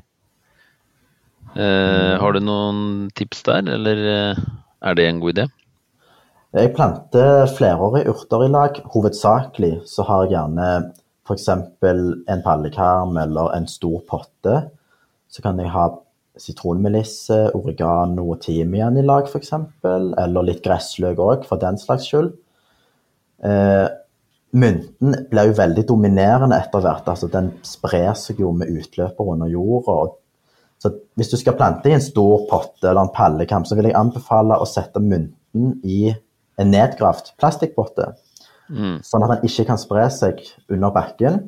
[1.58, 4.44] Eh, har du noen tips der, eller eh,
[4.86, 5.46] er det en god idé?
[6.54, 8.78] Jeg planter flerårige urter i lag.
[8.94, 10.68] Hovedsakelig så har jeg gjerne
[11.26, 11.48] f.eks.
[11.50, 14.56] en pallekarm eller en stor potte.
[15.30, 15.88] Så kan jeg ha
[16.38, 19.54] sitronmelisse, oregano og timian i lag f.eks.
[19.84, 22.30] Eller litt gressløk òg, for den slags skyld.
[23.42, 23.88] Eh,
[24.52, 27.08] mynten blir jo veldig dominerende etter hvert.
[27.08, 30.14] altså Den sprer seg jo med utløper under jorda.
[30.80, 33.98] Så hvis du skal plante i en stor potte eller en pallekam, så vil jeg
[33.98, 36.14] anbefale å sette mynten i
[36.60, 38.14] en nedgravd plastikkpotte.
[38.70, 39.00] Mm.
[39.04, 40.40] Sånn at den ikke kan spre seg
[40.70, 41.40] under bakken.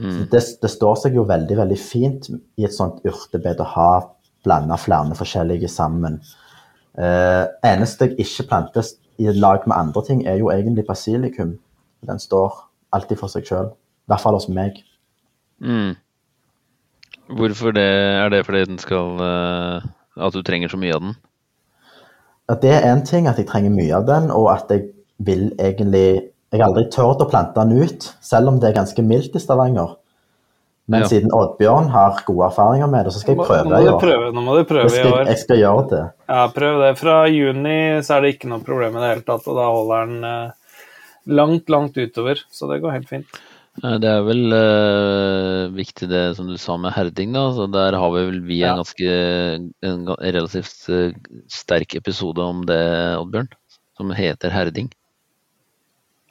[0.00, 0.22] Mm.
[0.32, 3.90] Det, det, står seg jo veldig veldig fint i et sånt urtebed å ha
[4.44, 6.20] blanda flere forskjellige sammen.
[6.98, 8.86] Eh, eneste jeg ikke planter
[9.20, 11.58] i lag med andre ting, er jo egentlig basilikum.
[12.06, 12.54] Den står
[12.92, 13.72] alltid for seg sjøl.
[13.72, 14.80] I hvert fall hos meg.
[15.60, 15.94] Mm.
[17.36, 17.86] Hvorfor det?
[18.20, 19.84] Er det fordi den skal uh,
[20.16, 21.14] At du trenger så mye av den?
[22.50, 25.52] At det er én ting, at jeg trenger mye av den, og at jeg vil
[25.58, 29.36] egentlig Jeg har aldri turt å plante den ut, selv om det er ganske mildt
[29.38, 29.99] i Stavanger.
[30.90, 31.08] Men ja.
[31.10, 34.32] siden Oddbjørn har gode erfaringer med det, så skal jeg prøve det i år.
[34.34, 35.28] Nå må du prøve i år.
[35.28, 36.00] Jeg skal gjøre det.
[36.32, 36.88] Ja, prøv det.
[36.98, 40.10] Fra juni så er det ikke noe problem i det hele tatt, og da holder
[40.10, 40.74] den eh,
[41.38, 42.42] langt, langt utover.
[42.50, 43.40] Så det går helt fint.
[43.80, 47.38] Det er vel eh, viktig det som du sa med herding.
[47.38, 49.14] da, så Der har vi vel vi en ganske
[49.86, 51.14] en relativt uh,
[51.46, 52.82] sterk episode om det,
[53.20, 53.52] Oddbjørn.
[53.94, 54.90] Som heter herding.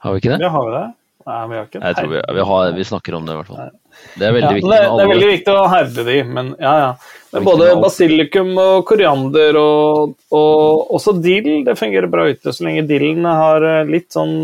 [0.04, 0.44] Har vi ikke det?
[0.44, 0.86] Ja, har vi det?
[1.28, 3.50] Nei, vi har ikke Jeg tror vi, vi, har, vi, snakker om det, i hvert
[3.50, 3.72] fall.
[4.16, 4.70] Det er veldig ja, viktig.
[4.72, 6.88] Det, det, er veldig viktig å herde de, men ja, ja.
[7.34, 12.54] Men både basilikum og koriander og, og også dill, det fungerer bra ute.
[12.56, 14.34] Så lenge dillen har eh, litt sånn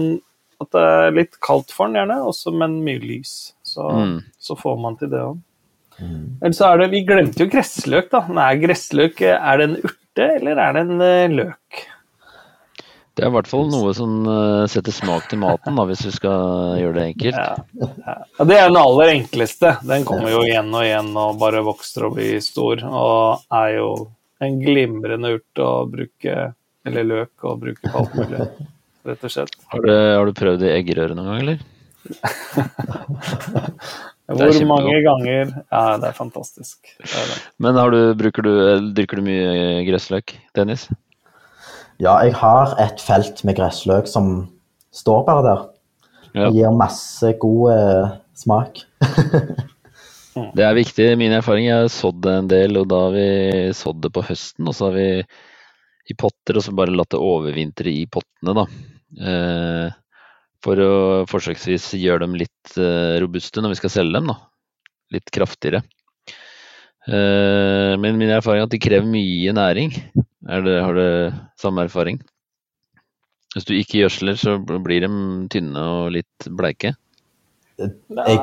[0.63, 3.35] at det er litt kaldt for den, gjerne, også, men mye lys.
[3.67, 4.17] Så, mm.
[4.41, 5.43] så får man til det òg.
[5.97, 6.25] Mm.
[6.45, 8.23] Eller så er det Vi glemte jo gressløk, da.
[8.37, 11.85] Nei, gressløk, er det en urte, eller er det en uh, løk?
[13.17, 16.13] Det er i hvert fall noe som uh, setter smak til maten, da, hvis vi
[16.13, 17.39] skal gjøre det enkelt.
[17.41, 18.17] Ja, ja.
[18.45, 19.73] Det er den aller enkleste.
[19.89, 22.85] Den kommer jo igjen og igjen og bare vokser og blir stor.
[22.85, 23.89] Og er jo
[24.45, 26.35] en glimrende urt å bruke,
[26.85, 28.43] eller løk å bruke på alt mulig
[29.07, 29.57] rett og slett.
[29.73, 31.59] Har du, har du prøvd i eggerøre noen gang, eller?
[34.27, 36.79] Hvor mange ganger Ja, det er fantastisk.
[36.99, 37.41] Det er det.
[37.63, 38.53] Men du, du,
[38.97, 40.89] dyrker du mye gressløk, Dennis?
[42.03, 44.51] Ja, jeg har et felt med gressløk som
[44.95, 45.65] står bare der.
[46.37, 46.51] Ja.
[46.51, 48.85] Det gir masse god eh, smak.
[50.37, 51.05] Det er viktig.
[51.17, 53.29] Min erfaring jeg har sådd det en del, og da har vi
[53.77, 54.69] sådd det på høsten.
[54.69, 55.07] Og så har vi
[56.13, 58.67] i potter, og så bare latt det overvintre i pottene, da.
[59.17, 59.87] Eh,
[60.67, 60.93] for å
[61.31, 64.37] forsøksvis gjøre dem litt eh, robuste når vi skal selge dem, da.
[65.17, 65.81] Litt kraftigere.
[67.07, 69.97] Eh, men min erfaring er at de krever mye næring.
[70.47, 71.07] Er det, har du
[71.59, 72.21] samme erfaring?
[73.55, 75.11] Hvis du ikke gjødsler, så blir de
[75.53, 76.93] tynne og litt bleike.
[77.77, 78.35] Nei,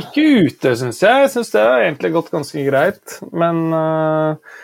[0.00, 1.26] ikke ute, syns jeg.
[1.26, 3.18] Jeg syns det har egentlig gått ganske greit.
[3.36, 4.56] Men uh,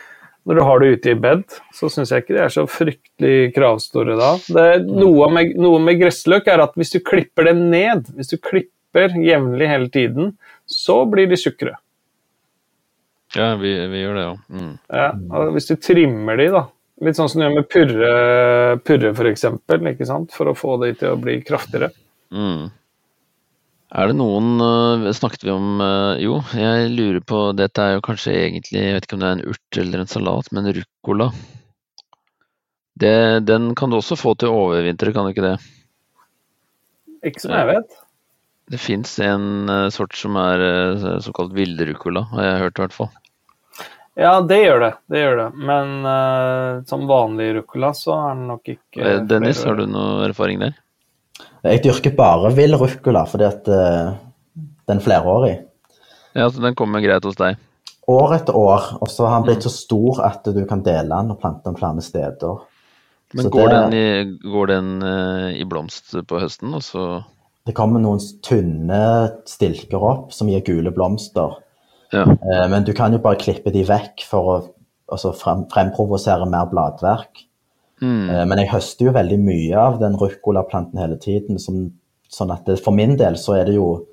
[0.49, 1.45] når du har det ute i bed,
[1.77, 4.33] så syns jeg ikke de er så fryktelig kravstore da.
[4.49, 8.39] Det, noe, med, noe med gressløk er at hvis du klipper det ned, hvis du
[8.43, 10.35] klipper jevnlig hele tiden,
[10.69, 11.77] så blir de tjukkere.
[13.37, 14.37] Ja, vi, vi gjør det, ja.
[14.53, 14.73] Mm.
[14.93, 16.67] Ja, og hvis du trimmer de, da.
[17.03, 18.13] Litt sånn som du gjør med purre,
[18.87, 19.35] purre
[20.05, 20.31] sant?
[20.35, 21.91] for å få de til å bli kraftigere.
[22.31, 22.69] Mm.
[23.93, 28.05] Er det noen øh, Snakket vi om øh, Jo, jeg lurer på Dette er jo
[28.07, 31.27] kanskje egentlig Jeg vet ikke om det er en urt eller en salat, men ruccola.
[33.03, 33.13] Det,
[33.45, 35.57] den kan du også få til å overvintre, kan du ikke det?
[37.29, 37.99] Ikke som jeg vet.
[38.73, 40.65] Det fins en øh, sort som er
[41.25, 43.13] såkalt villruccola, har jeg hørt i hvert fall.
[44.19, 44.91] Ja, det gjør det.
[45.09, 45.47] det gjør det.
[45.57, 49.87] Men uh, som vanlig ruccola så er den nok ikke Eh, Dennis, flere- har du
[49.95, 50.75] noe erfaring der?
[51.63, 54.13] jeg dyrker bare vill ruccola fordi at uh,
[54.91, 55.55] den er flerårig.
[56.35, 57.57] Ja, så den kommer greit hos deg.
[58.11, 61.31] År etter år, og så har den blitt så stor at du kan dele den
[61.31, 62.63] og plante den flere steder.
[63.33, 67.25] Men Så går det- den, i, går den uh, i blomst på høsten, og så
[67.65, 69.01] Det kommer noen tynne
[69.47, 71.61] stilker opp som gir gule blomster.
[72.13, 72.25] Ja.
[72.29, 74.57] Eh, Men du kan jo bare klippe de vekk for å
[75.13, 77.45] altså frem, fremprovosere mer bladverk.
[78.03, 78.31] Mm.
[78.31, 81.59] Eh, Men jeg høster jo veldig mye av den ruccolaplanten hele tiden.
[81.59, 81.93] Som,
[82.33, 84.07] sånn at det, for min del så er det jo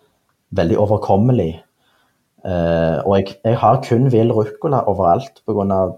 [0.56, 1.52] veldig overkommelig.
[2.46, 5.96] Eh, og jeg, jeg har kun vill ruccola overalt pga.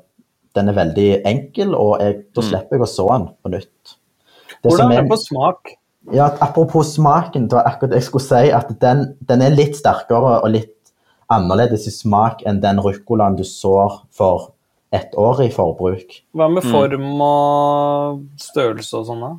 [0.55, 3.93] den er veldig enkel, og jeg, da slipper jeg å så den på nytt.
[4.61, 5.69] Det Hvordan er er- det på smak?
[6.11, 8.49] ja, apropos smaken, det var akkurat jeg skulle si.
[8.51, 10.80] At den, den er litt sterkere og litt
[11.31, 14.51] annerledes i smak enn den ruccolaen du sår for
[14.93, 16.17] ett år i forbruk.
[16.35, 16.71] Hva med Mm.
[16.71, 19.21] form og størrelse og sånn?
[19.23, 19.31] da?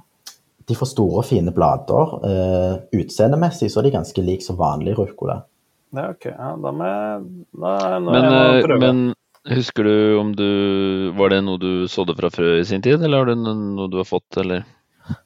[0.68, 2.12] De får store, fine blader.
[2.24, 5.42] Uh, utseendemessig så er de ganske like som vanlig ruccola.
[5.92, 6.24] Ja, ok.
[6.30, 7.24] Ja, da må jeg,
[7.60, 8.80] da, nå Men, jeg må øh, prøve.
[8.80, 9.14] men
[9.52, 13.18] husker du om du Var det noe du sådde fra frø i sin tid, eller
[13.18, 14.64] har det noe du har fått, eller?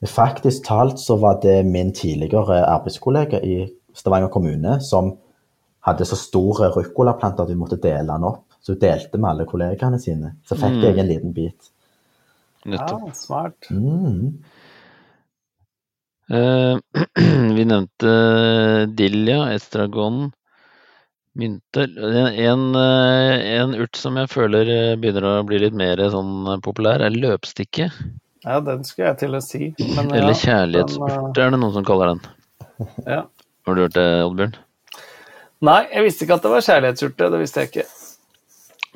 [0.09, 5.13] Faktisk talt så var det min tidligere arbeidskollega i Stavanger kommune som
[5.87, 8.45] hadde så store ruccolaplanter at vi måtte dele den opp.
[8.61, 10.33] Så hun delte med alle kollegaene sine.
[10.47, 10.83] Så fikk Mm.
[10.83, 11.71] jeg en liten bit.
[12.67, 13.05] Nettopp.
[13.07, 13.69] ja, smart.
[13.71, 14.33] Mm.
[16.27, 16.79] Uh,
[17.57, 18.15] vi nevnte
[18.99, 20.33] dilja, estragon,
[21.39, 21.85] mynte.
[21.87, 26.49] En, en, eh, en urt som jeg føler eh, begynner å bli litt mer sånn
[26.65, 27.91] populær, er løpstikke.
[28.47, 29.69] Ja, den skulle jeg til å si.
[29.95, 32.23] Men, Eller ja, kjærlighetsurt, er det noen som kaller den.
[32.81, 33.23] den, ja.
[33.67, 34.57] Har du hørt det, Oddbjørn?
[35.65, 37.31] Nei, jeg visste ikke at det var kjærlighetsurte.
[37.33, 37.87] Det visste jeg ikke.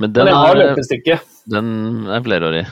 [0.01, 1.17] Men Men den jeg har løpestikke.
[1.55, 1.67] den
[2.09, 2.67] er flerårig.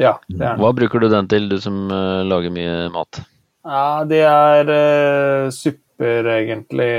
[0.00, 0.60] Ja, det er den.
[0.62, 3.22] Hva bruker du den til, du som uh, lager mye mat?
[3.66, 6.90] Ja, det er uh, supper, egentlig,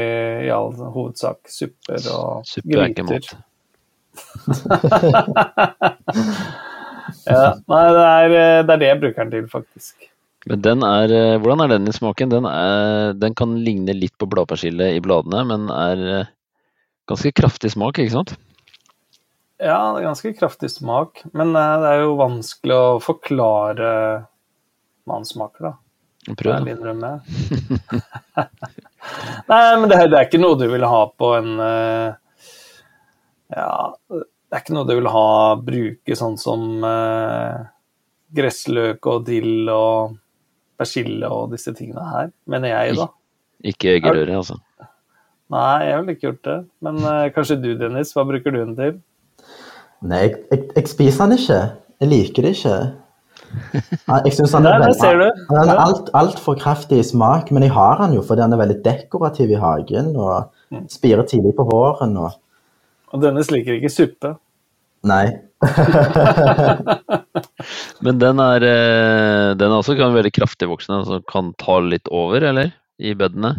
[0.48, 1.40] i all hovedsak.
[1.52, 3.34] Supper og Suppe er ikke mat.
[7.24, 9.96] Ja, nei, det er, eh, det er det jeg bruker den til, faktisk.
[10.50, 12.32] Men den er, eh, hvordan er den i smaken?
[12.32, 16.32] Den, er, den kan ligne litt på bladpersille i bladene, men er eh,
[17.10, 18.36] ganske kraftig smak, ikke sant?
[19.64, 23.94] Ja, det er ganske kraftig smak, men eh, det er jo vanskelig å forklare
[25.08, 25.74] hva den smaker, da.
[26.40, 26.68] Prøv,
[27.04, 27.14] da.
[29.52, 31.50] Nei, men det, det er ikke noe du vil ha på en
[33.52, 33.74] Ja,
[34.08, 34.24] det
[34.56, 35.26] er ikke noe du vil ha
[35.60, 37.68] bruke sånn som uh,
[38.32, 40.16] gressløk og dill og
[40.78, 43.08] persille og disse tingene her, mener jeg, da.
[43.64, 44.58] Ikke eggerøre, altså.
[45.54, 46.58] Nei, jeg ville ikke gjort det.
[46.82, 48.14] Men uh, kanskje du, Dennis.
[48.16, 48.96] Hva bruker du den til?
[50.04, 51.60] Nei, jeg, jeg, jeg spiser den ikke.
[52.02, 52.78] Jeg liker det ikke.
[54.10, 55.44] Jeg syns han Nei, er veldig- du.
[55.54, 58.64] Han er alt, altfor kraftig i smak, men jeg har han jo fordi han er
[58.64, 60.88] veldig dekorativ i hagen og Mm.
[60.90, 62.16] spirer tidlig på håren.
[62.18, 62.32] og
[63.14, 64.32] Og Dennis liker ikke suppe.
[65.06, 65.38] Nei.
[68.04, 72.12] Men den er, eh, den er også kan veldig kraftig voksen, altså kan ta litt
[72.12, 72.74] over, eller?
[73.02, 73.56] I bedene?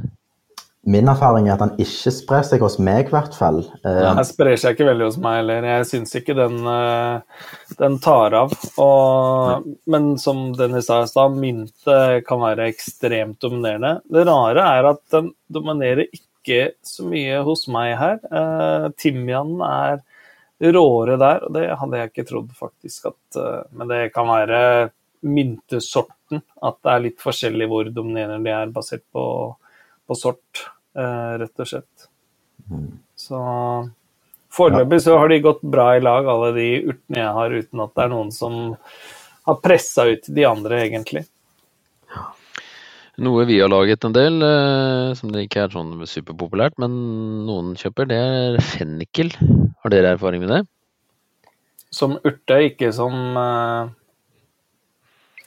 [0.85, 3.63] min erfaring er at han ikke sprer seg hos meg, i hvert fall.
[3.87, 5.67] Eh, Den sprer seg ikke veldig hos meg heller.
[5.71, 7.47] Jeg syns ikke den, eh,
[7.81, 8.53] den tar av.
[8.81, 13.97] Og, men som Dennis sa i stad, mynte kan være ekstremt dominerende.
[14.13, 18.21] Det rare er at den dominerer ikke så mye hos meg her.
[18.29, 20.03] Eh, Timianen er
[20.73, 24.61] råere der, og det hadde jeg ikke trodd faktisk at eh, Men det kan være
[25.25, 29.25] myntesorten, at det er litt forskjellig hvor dominerende de er, basert på,
[30.07, 30.67] på sort,
[30.99, 32.09] eh, rett og slett.
[33.17, 33.41] Så
[34.55, 37.95] foreløpig så har de gått bra i lag, alle de urtene jeg har, uten at
[37.97, 38.59] det er noen som
[39.49, 41.25] har pressa ut de andre, egentlig.
[43.23, 46.95] Noe vi har laget en del, eh, som det ikke er sånn superpopulært, men
[47.47, 49.31] noen kjøper, det er fennikel.
[49.85, 50.63] Har dere erfaring med det?
[51.95, 53.93] Som urte, ikke som eh,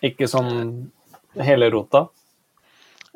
[0.07, 0.47] Ikke som
[1.43, 2.05] hele rota.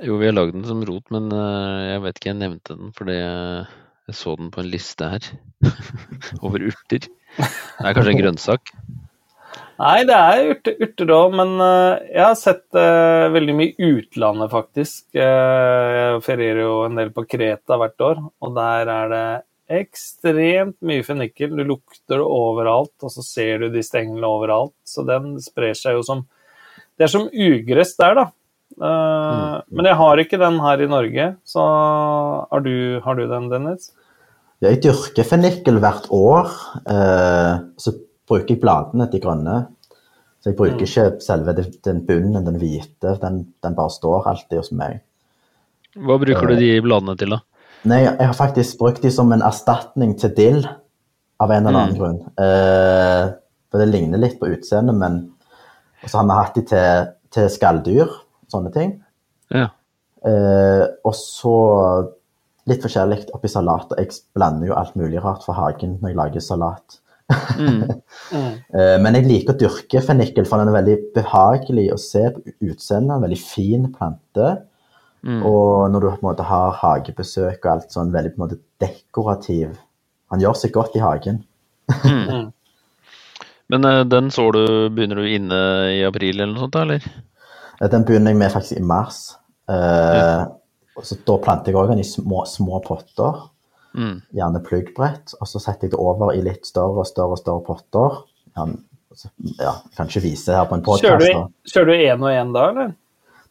[0.04, 2.92] Jo, vi har lagd den som rot, men eh, jeg vet ikke, jeg nevnte den
[2.98, 3.66] fordi jeg,
[4.10, 5.32] jeg så den på en liste her.
[6.44, 7.08] Over urter.
[7.08, 8.76] Det er kanskje en grønnsak?
[9.82, 13.88] Nei, det er urte, urter òg, men eh, jeg har sett eh, veldig mye i
[13.98, 15.08] utlandet, faktisk.
[15.18, 19.24] Eh, jeg ferierer jo en del på Kreta hvert år, og der er det
[19.82, 21.56] ekstremt mye fennikel.
[21.58, 24.76] Du lukter det overalt, og så ser du de stenglene overalt.
[24.86, 26.28] Så den sprer seg jo som
[27.00, 28.28] Det er som ugress der, da.
[28.78, 31.66] Eh, Men jeg har ikke den her i Norge, så
[32.52, 33.90] har du, har du den, Dennis?
[34.62, 36.52] Jeg dyrker fennikel hvert år.
[36.86, 37.96] Uh, så
[38.32, 39.60] bruker jeg bladene, de grønne.
[40.42, 43.18] Så jeg bruker ikke selve den, bunnen, den hvite.
[43.22, 45.04] Den, den bare står alltid hos meg.
[46.02, 47.42] Hva bruker du de bladene til, da?
[47.92, 50.64] Nei, jeg har faktisk brukt de som en erstatning til dill,
[51.42, 52.00] av en eller annen Mm.
[52.00, 52.20] grunn.
[52.38, 53.32] Eh,
[53.72, 55.22] for det ligner litt på utseendet, men
[56.04, 58.10] Og så har vi hatt de til, til skalldyr,
[58.50, 58.96] sånne ting.
[59.54, 59.68] Ja.
[60.26, 61.52] Eh, og så
[62.66, 63.94] litt forskjellig oppi salat.
[64.00, 66.98] Jeg blander jo alt mulig rart fra hagen når jeg lager salat.
[67.60, 67.84] Mm.
[68.32, 68.52] Mm.
[68.80, 72.44] Eh, men jeg liker å dyrke fennikel, for den er veldig behagelig å se på
[72.70, 73.18] utseendet.
[73.18, 74.54] En veldig fin plante.
[75.28, 75.42] Mm.
[75.46, 78.60] Og når du på en måte har hagebesøk og alt sånn, veldig på en måte
[78.82, 79.76] dekorativ.
[80.32, 81.44] Han gjør seg godt i hagen.
[81.92, 82.50] Mm.
[83.72, 84.64] Men eh, den så du
[84.94, 85.60] Begynner du inne
[85.92, 87.04] i april eller noe sånt, eller?
[87.82, 89.22] Eh, Den begynner jeg med faktisk i mars.
[89.72, 90.48] Uh,
[91.02, 93.46] så Da planter jeg også den i små, små potter,
[93.98, 94.22] Mm.
[94.32, 95.36] gjerne pluggbrett.
[95.40, 98.18] Og så setter jeg det over i litt større og større og større potter.
[98.56, 98.68] Ja,
[99.60, 101.26] ja, kan ikke vise her på en podkast.
[101.26, 102.94] du kjører du én og én da, eller?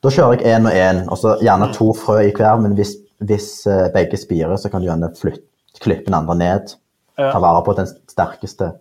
[0.01, 2.61] Da kjører jeg én og én, og så gjerne to frø i hver.
[2.65, 2.95] Men hvis,
[3.29, 5.45] hvis eh, begge spirer, så kan du gjerne flytte,
[5.81, 6.77] klippe den andre ned.
[7.21, 7.35] Ja.
[7.35, 8.73] Ta vare på den sterkeste.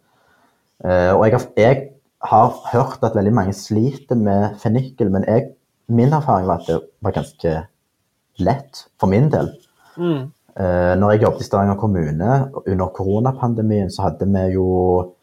[0.85, 1.81] Eh, og jeg har, jeg
[2.29, 5.51] har hørt at veldig mange sliter med fennikel, men jeg,
[5.91, 7.55] min erfaring var at det var ganske
[8.39, 9.51] lett for min del.
[9.99, 10.29] Mm.
[10.57, 12.29] Eh, når jeg jobbet i Stavanger kommune
[12.65, 15.13] under koronapandemien, så hadde vi jo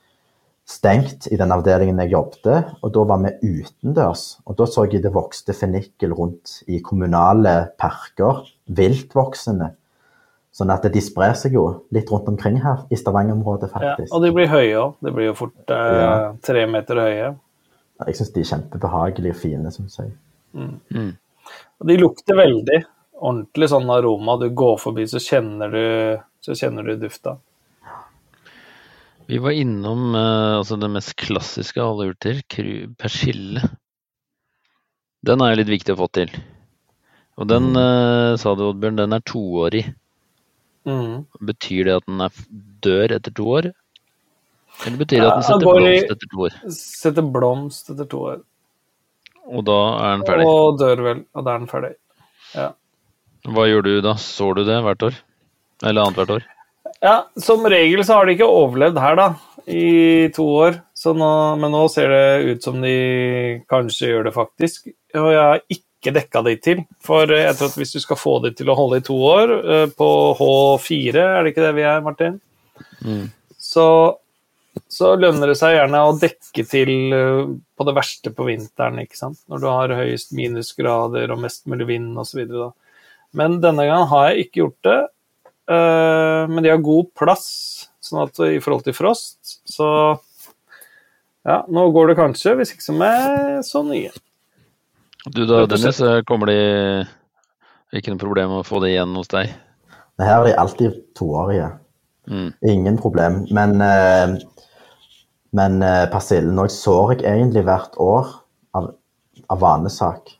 [0.66, 4.38] stengt i den avdelingen jeg jobbet, og da var vi utendørs.
[4.46, 9.72] Og da så jeg det vokste fennikel rundt i kommunale parker, viltvoksende.
[10.56, 14.12] Sånn at de sprer seg jo litt rundt omkring her i Stavanger-området, Ja, faktisk.
[14.14, 14.94] og de blir høye òg.
[15.04, 16.32] De blir jo fort eh, Ja.
[16.42, 17.36] tre meter høye.
[18.06, 20.12] Jeg syns de er kjempebehagelige og fine, syns jeg.
[20.54, 21.16] Mm.
[21.80, 22.84] Og de lukter veldig.
[23.16, 24.36] Ordentlig sånn aroma.
[24.40, 25.84] Du går forbi, så kjenner du,
[26.44, 27.38] så kjenner du dufta.
[29.26, 32.42] Vi var innom eh, altså det mest klassiske av alle urter,
[33.00, 33.62] persille.
[35.26, 36.34] Den er jo litt viktig å få til.
[37.36, 39.82] Og den, eh, sa du Oddbjørn, den er toårig.
[40.86, 41.26] Mm.
[41.42, 42.38] Betyr det at den er
[42.86, 43.72] dør etter to år?
[44.86, 46.56] Eller betyr det at den setter ja, blomst etter to år?
[46.76, 48.42] Setter blomst etter to år.
[49.46, 50.46] Og da er den ferdig.
[50.52, 51.94] Og dør vel, og da er den ferdig.
[53.46, 54.16] Hva gjør du da?
[54.18, 55.18] Sår du det hvert år?
[55.84, 56.46] Eller annethvert år?
[57.04, 59.26] Ja, som regel så har de ikke overlevd her, da,
[59.68, 60.80] i to år.
[60.96, 61.30] Så nå,
[61.60, 62.96] men nå ser det ut som de
[63.70, 64.88] kanskje gjør det faktisk.
[65.16, 66.84] Og jeg har ikke dekka de til.
[67.04, 69.56] For jeg tror at hvis du skal få de til å holde i to år,
[69.62, 72.40] eh, på H4, er det ikke det vi er, Martin?
[73.04, 73.26] Mm.
[73.60, 73.86] Så,
[74.92, 79.20] så lønner det seg gjerne å dekke til eh, på det verste på vinteren, ikke
[79.20, 79.42] sant.
[79.52, 82.46] Når du har høyest minusgrader og mest mulig vind osv.
[83.36, 85.00] Men denne gangen har jeg ikke gjort det.
[85.72, 87.48] Eh, men de har god plass
[88.04, 89.40] sånn at i forhold til frost.
[89.66, 89.88] Så
[91.46, 94.12] ja, nå går det kanskje, hvis ikke som er så nye.
[95.26, 96.60] Du da, Dennis, kommer de
[97.96, 99.50] Ikke noe problem å få det igjen hos deg?
[100.16, 101.70] Men her er de alltid toårige.
[102.30, 102.52] Mm.
[102.66, 103.42] Ingen problem.
[103.54, 104.36] Men, eh,
[105.56, 108.32] men eh, persillen òg sår jeg egentlig hvert år
[108.76, 108.90] av,
[109.46, 110.35] av vanesak.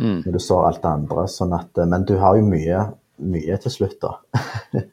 [0.00, 0.22] Mm.
[0.24, 1.26] Når du sår alt det andre.
[1.28, 2.86] Sånn at, eh, men du har jo mye
[3.20, 4.16] mye til slutt, da.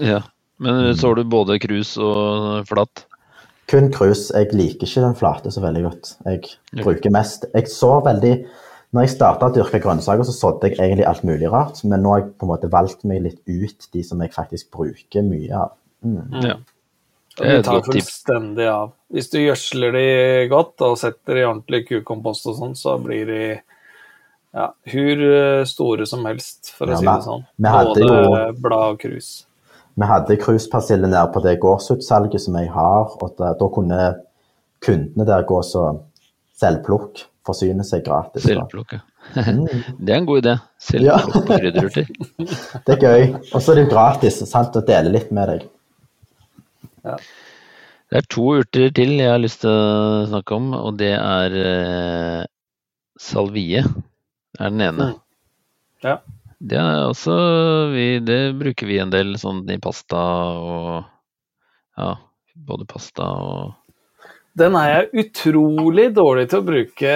[0.00, 0.22] Ja.
[0.60, 3.04] Men så du både krus og flatt?
[3.70, 4.30] Kun krus.
[4.34, 6.10] Jeg liker ikke den flate så veldig godt.
[6.26, 6.42] Jeg
[6.72, 6.82] Ja.
[6.82, 8.46] bruker mest Jeg så veldig
[8.92, 12.12] Når jeg starta å dyrke grønnsaker, så sådde jeg egentlig alt mulig rart, men nå
[12.12, 15.52] har jeg på en måte valgt meg litt ut de som jeg faktisk bruker mye
[15.52, 15.72] av.
[16.04, 16.42] Mm.
[16.44, 16.54] Ja.
[17.36, 18.22] Det er et tar godt tips.
[18.24, 18.92] fullstendig av.
[19.12, 23.60] Hvis du gjødsler de godt og setter i ordentlig kukompost og sånn, så blir de
[24.56, 27.44] ja, hvor eh, store som helst, for Ja, å si det sånn.
[27.60, 29.30] vi hadde Både jo- blad og krus.
[29.96, 34.00] Vi hadde kruspersille nede på det gårdsutsalget som jeg har, og da, da kunne
[34.84, 35.86] kundene der gå så
[36.60, 38.42] selvplukk, forsyne seg gratis.
[38.44, 39.00] Selvplukk, Selvplukke.
[39.36, 40.52] Mm, Det er en god idé.
[41.02, 41.16] Ja.
[41.18, 42.06] På krydderurter.
[42.86, 43.24] det er gøy.
[43.54, 45.64] Og så er det jo gratis sant, å dele litt med deg.
[48.06, 51.56] Det er to urter til jeg har lyst til å snakke om, og det er
[51.62, 52.44] eh,
[53.18, 53.82] salvie.
[54.58, 55.12] Er den ene.
[55.12, 55.22] Mm.
[56.04, 56.18] Ja.
[56.58, 57.34] Det også
[57.92, 60.20] vi, Det bruker vi en del sånn i pasta
[60.56, 61.04] og
[61.96, 62.14] Ja,
[62.56, 63.74] både pasta og
[64.56, 67.10] Den er jeg utrolig dårlig til å bruke,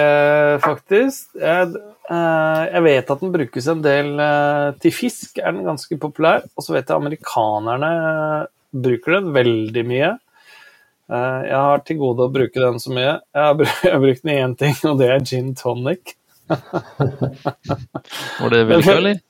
[0.61, 1.31] faktisk.
[1.41, 1.71] Jeg,
[2.13, 6.45] eh, jeg vet at den brukes en del eh, til fisk, er den ganske populær.
[6.53, 7.89] Og så vet jeg amerikanerne
[8.69, 10.11] bruker den veldig mye.
[11.09, 13.17] Eh, jeg har til gode å bruke den så mye.
[13.33, 16.13] Jeg har brukt den i én ting, og det er gin tonic.
[18.39, 19.21] Var det vellykka, eller?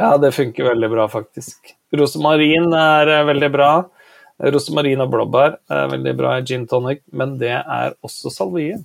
[0.00, 1.74] Ja, det funker veldig bra, faktisk.
[1.96, 3.72] Rosemarin er eh, veldig bra.
[4.40, 8.78] Rosemarin og blåbær er veldig bra i gin tonic, men det er også salvie.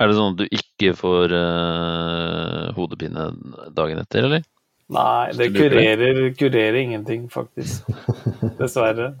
[0.00, 3.28] Er det sånn at du ikke får uh, hodepine
[3.76, 4.46] dagen etter, eller?
[4.92, 5.60] Nei, det det?
[5.60, 7.84] kurerer, kurerer ingenting, faktisk.
[8.60, 9.12] Dessverre.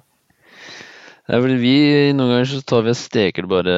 [1.28, 1.74] Det er vel vi
[2.16, 3.74] Noen ganger så tar vi og steker det bare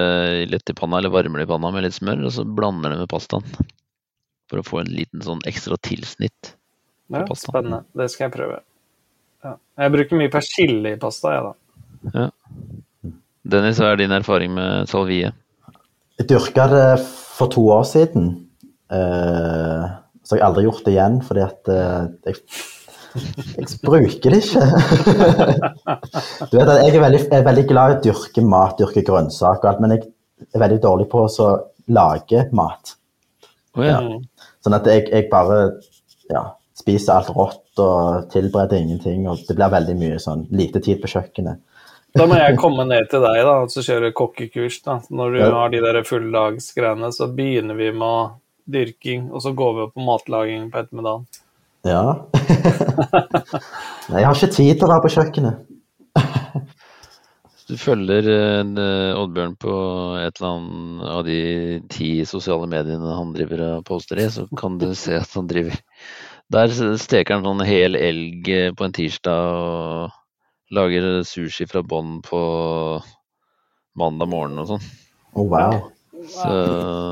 [0.48, 3.02] lett i panna, eller varmer det i panna med litt smør, og så blander det
[3.02, 3.44] med pastaen.
[4.50, 6.54] For å få en liten sånn ekstra tilsnitt.
[7.12, 7.82] Ja, spennende.
[7.96, 8.62] Det skal jeg prøve.
[9.44, 9.58] Ja.
[9.84, 12.12] Jeg bruker mye persille i pasta, jeg, da.
[12.14, 12.26] Ja.
[13.54, 15.32] Dennis, hva er din erfaring med salvie?
[16.16, 18.30] Jeg dyrka det for to år siden.
[18.88, 19.84] Eh,
[20.24, 22.40] så har jeg aldri gjort det igjen, fordi at eh, jeg,
[23.14, 24.64] jeg bruker det ikke.
[26.50, 29.68] du vet at Jeg er veldig, er veldig glad i å dyrke mat, dyrke grønnsaker
[29.68, 30.04] og alt, men jeg
[30.54, 31.50] er veldig dårlig på å
[31.94, 32.96] lage mat.
[33.76, 34.00] Oh, ja.
[34.00, 34.48] Ja.
[34.64, 35.58] Sånn at jeg, jeg bare
[36.30, 36.46] ja,
[36.78, 39.26] spiser alt rått og tilbereder ingenting.
[39.30, 41.62] Og det blir veldig mye sånn lite tid på kjøkkenet.
[42.14, 44.82] Da må jeg komme ned til deg da, og så kjøre kokkekurs.
[44.86, 45.00] da.
[45.10, 45.50] Når du Ja.
[45.50, 48.38] har de der fulldagsgreiene, så begynner vi med
[48.70, 51.26] dyrking, og så går vi opp på matlaging på ettermiddagen.
[51.84, 52.04] Ja.
[54.14, 55.70] Jeg har ikke tid til å være på kjøkkenet.
[57.64, 59.74] Du følger eh, Oddbjørn på
[60.20, 61.38] et eller annet av de
[61.92, 65.78] ti sosiale mediene han driver og poster i, så kan du se at han driver
[66.52, 72.18] Der steker han sånn hel elg eh, på en tirsdag og lager sushi fra bånn
[72.26, 72.42] på
[73.96, 74.86] mandag morgen og sånn.
[75.32, 75.93] Oh, wow.
[76.30, 76.50] Så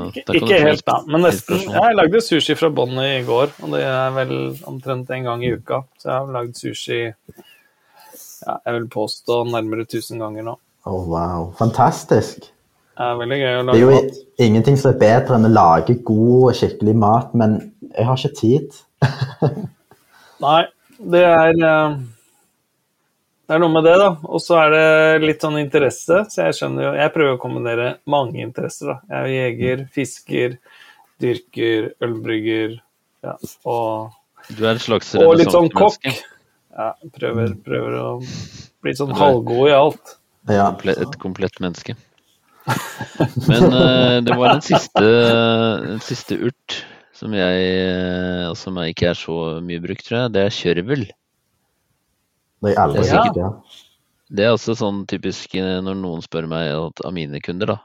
[0.09, 1.61] Ikke, ikke helt, da, men nesten.
[1.69, 4.33] Jeg lagde sushi fra bånn i går, og det er vel
[4.69, 5.83] omtrent en gang i uka.
[6.01, 7.01] Så jeg har lagd sushi
[8.43, 10.55] ja, jeg vil påstå nærmere 1000 ganger nå.
[10.89, 11.51] Oh, wow.
[11.59, 12.49] Fantastisk.
[12.93, 14.17] Det er veldig gøy å Det er jo mat.
[14.45, 17.55] ingenting som er bedre enn å lage god og skikkelig mat, men
[17.93, 18.75] jeg har ikke tid.
[20.43, 20.59] Nei,
[21.13, 21.95] det er eh,
[23.53, 24.07] Det er noe med det, da.
[24.33, 26.23] Og så er det litt sånn interesse.
[26.33, 28.95] Så jeg skjønner jo Jeg prøver å kombinere mange interesser, da.
[29.11, 30.55] Jeg er jeger, fisker,
[31.21, 32.79] dyrker, ølbrygger,
[33.21, 33.35] ja,
[33.69, 34.17] og,
[34.49, 36.09] Du er et slags og litt sånn kokk.
[36.73, 38.07] Ja, prøver, prøver å
[38.81, 40.17] bli sånn halvgod i alt.
[40.49, 40.71] Ja.
[40.97, 41.93] Et komplett menneske.
[43.45, 45.07] Men uh, det var den siste,
[45.93, 46.81] den siste urt
[47.13, 50.33] som jeg eh, og som ikke er så mye brukt, tror jeg.
[50.33, 51.11] Det er kjørvel.
[52.63, 53.23] Det jeg aldri Ja.
[53.23, 53.37] gjort.
[53.37, 53.49] Ja.
[54.33, 57.77] Det er også sånn typisk eh, når noen spør meg at- av mine kunder, da.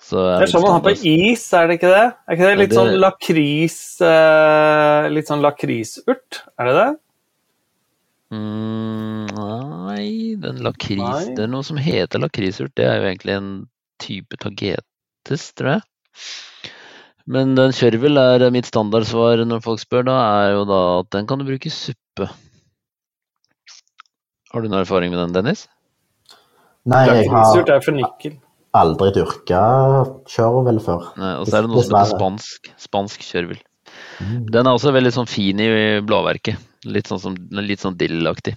[0.00, 2.04] Så Det er sånn man har på is, er det ikke det?
[2.28, 6.42] Er ikke det litt Ja, det- sånn lakris eh, Litt sånn lakrisurt?
[6.58, 6.98] Er det det?
[8.30, 11.34] Mm, nei, den lakris Nei.
[11.34, 12.74] Det er noe som heter lakrisurt.
[12.76, 13.48] Det er jo egentlig en
[13.98, 15.82] type tagetes, tror jeg.
[17.26, 21.26] Men den kjørvel er mitt standardsvar når folk spør, da er jo da at den
[21.26, 22.28] kan du bruke i suppe.
[24.52, 25.66] Har du noe erfaring med den, Dennis?
[26.88, 28.38] Nei, jeg har
[28.78, 29.62] aldri dyrka
[30.28, 31.10] kjørvel før.
[31.20, 33.60] Nei, og så er det noe som heter spansk, spansk kjørvel.
[34.22, 34.46] Mm.
[34.52, 35.68] Den er også veldig sånn fin i
[36.04, 36.60] blåverket.
[36.88, 38.54] Litt sånn, som, litt sånn dillaktig.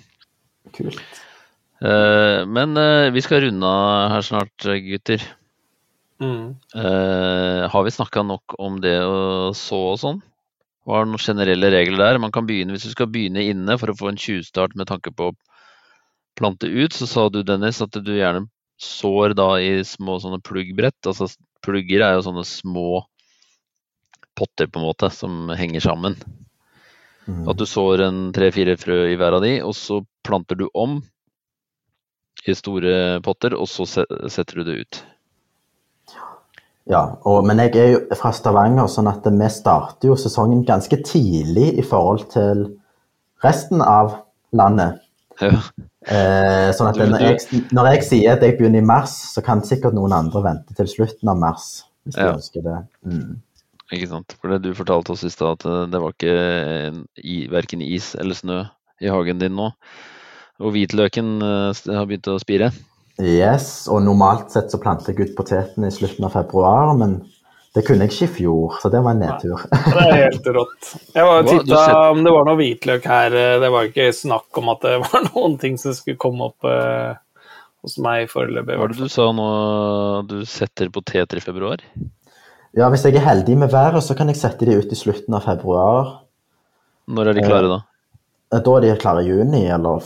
[0.76, 1.00] Kult.
[1.82, 5.24] Uh, men uh, vi skal runde av her snart, gutter.
[6.22, 6.52] Mm.
[6.78, 10.20] Uh, har vi snakka nok om det å så og sånn?
[10.86, 12.20] Hva er noen generelle regler der?
[12.22, 15.14] Man kan begynne, Hvis du skal begynne inne for å få en tjuvstart med tanke
[15.14, 15.32] på
[16.42, 18.48] plante ut, så sa du Dennis at du gjerne
[18.82, 20.98] sår da i små sånne pluggbrett.
[21.06, 21.30] Altså
[21.62, 23.04] plugger er jo sånne små
[24.38, 26.18] potter på en måte som henger sammen.
[27.28, 27.46] Mm.
[27.52, 31.00] At du sår en tre-fire frø i hver av de, og så planter du om
[32.50, 35.02] i store potter, og så setter du det ut.
[36.90, 40.98] Ja, og, men jeg er jo fra Stavanger, sånn at vi starter jo sesongen ganske
[41.06, 42.66] tidlig i forhold til
[43.46, 44.18] resten av
[44.58, 44.98] landet.
[45.42, 45.62] Ja.
[46.10, 49.62] Eh, sånn at når jeg, når jeg sier at jeg begynner i mars, så kan
[49.66, 51.84] sikkert noen andre vente til slutten av mars.
[52.08, 52.34] Hvis de Ja.
[52.34, 52.78] ønsker det.
[53.06, 53.42] Mm.
[53.94, 54.36] Ikke sant.
[54.42, 58.34] For det du fortalte oss i stad, at eh, det var ikke verken is eller
[58.34, 58.64] snø
[59.02, 59.72] i hagen din nå.
[60.62, 62.72] Og hvitløken eh, har begynt å spire.
[63.20, 67.20] Yes, og normalt sett så planter jeg ut poteten i slutten av februar, men
[67.76, 69.62] det kunne jeg ikke i fjor, så det var en nedtur.
[69.72, 70.88] Det er helt rått.
[71.16, 73.36] Jeg var titta om det var noe hvitløk her.
[73.40, 76.68] eh, Det var ikke snakk om at det var noen ting som skulle komme opp
[76.68, 77.14] eh,
[77.86, 78.74] hos meg foreløpig.
[78.76, 79.46] i Hva var det du sa nå?
[80.28, 81.80] Du setter poteter i februar?
[82.76, 85.36] Ja, hvis jeg er heldig med været, så kan jeg sette de ut i slutten
[85.36, 86.12] av februar.
[87.12, 87.80] Når er de klare da?
[88.52, 90.04] Eh, Da er de klare i juni, eller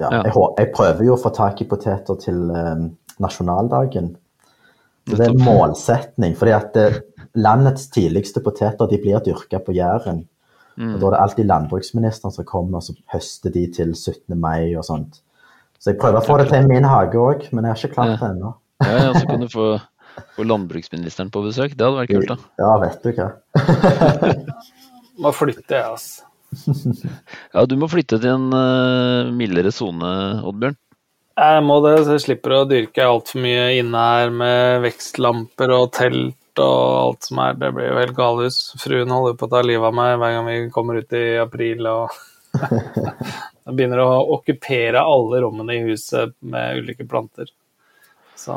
[0.00, 0.22] ja, Ja.
[0.24, 2.84] Jeg, jeg prøver jo å få tak i poteter til eh,
[3.22, 4.16] nasjonaldagen.
[5.08, 7.00] Det er en målsetning, fordi at eh,
[7.38, 10.24] landets tidligste poteter de blir dyrka på Jæren.
[10.76, 10.94] Mm.
[10.94, 14.36] Og Da er det alltid landbruksministeren som kommer og så høster de til 17.
[14.38, 15.20] mai og sånt.
[15.80, 17.94] Så jeg prøver å få det til i min hage òg, men jeg har ikke
[17.96, 18.52] klart det ennå.
[18.84, 19.68] Ja, ja, så kan du få,
[20.36, 21.76] få landbruksministeren på besøk.
[21.76, 22.36] Det hadde vært kult, da.
[22.60, 23.30] Ja, vet du hva.
[25.24, 26.26] Må flytte, jeg, altså.
[27.54, 30.08] Ja, du må flytte til en uh, mildere sone,
[30.48, 30.78] Oddbjørn.
[31.40, 35.86] Jeg må det, så jeg slipper å dyrke altfor mye inne her med vekstlamper og
[35.96, 37.56] telt og alt som er.
[37.56, 38.58] Det blir jo helt galehus.
[38.82, 41.88] Fruen holder på å ta livet av meg hver gang vi kommer ut i april
[41.88, 42.18] og
[43.70, 47.48] Jeg begynner å okkupere alle rommene i huset med ulike planter.
[48.36, 48.56] Så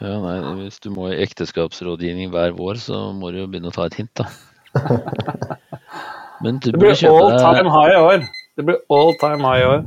[0.00, 3.74] Ja, nei, hvis du må i ekteskapsrådgivning hver vår, så må du jo begynne å
[3.74, 4.28] ta et hint, da.
[6.44, 8.22] Men du det blir all time high i år.
[8.56, 9.82] Det blir all time high i år.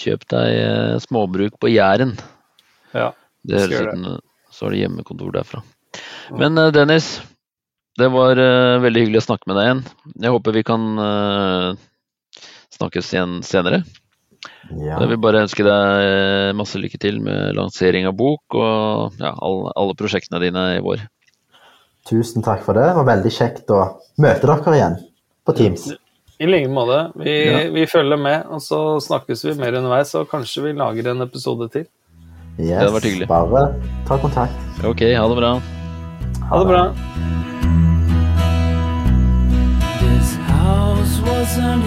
[0.00, 2.16] Kjøp deg eh, småbruk på Jæren.
[2.94, 3.12] Ja.
[3.46, 4.18] Det høres ut som
[4.50, 5.62] så har det hjemmekontor derfra.
[6.36, 7.20] Men eh, Dennis,
[7.98, 9.80] det var uh, veldig hyggelig å snakke med deg igjen.
[10.24, 11.70] Jeg håper vi kan uh,
[12.74, 13.82] snakkes igjen senere.
[14.70, 14.96] Ja.
[15.02, 19.72] Jeg vil bare ønske deg masse lykke til med lansering av bok og ja, alle,
[19.76, 21.02] alle prosjektene dine i vår.
[22.08, 22.86] Tusen takk for det.
[22.88, 23.82] Det var veldig kjekt å
[24.22, 24.96] møte dere igjen
[25.44, 25.90] på Teams.
[26.40, 27.12] I like måte.
[27.20, 27.70] Vi, Ja.
[27.70, 31.68] vi følger med, og så snakkes vi mer underveis, og kanskje vi lager en episode
[31.70, 31.84] til.
[32.58, 33.28] Yes, hadde vært hyggelig.
[33.28, 33.74] Bare
[34.08, 34.52] ta kontakt.
[34.84, 35.52] Ok, ha det bra.
[36.48, 36.82] Ha det bra.
[40.00, 41.84] This house wasn't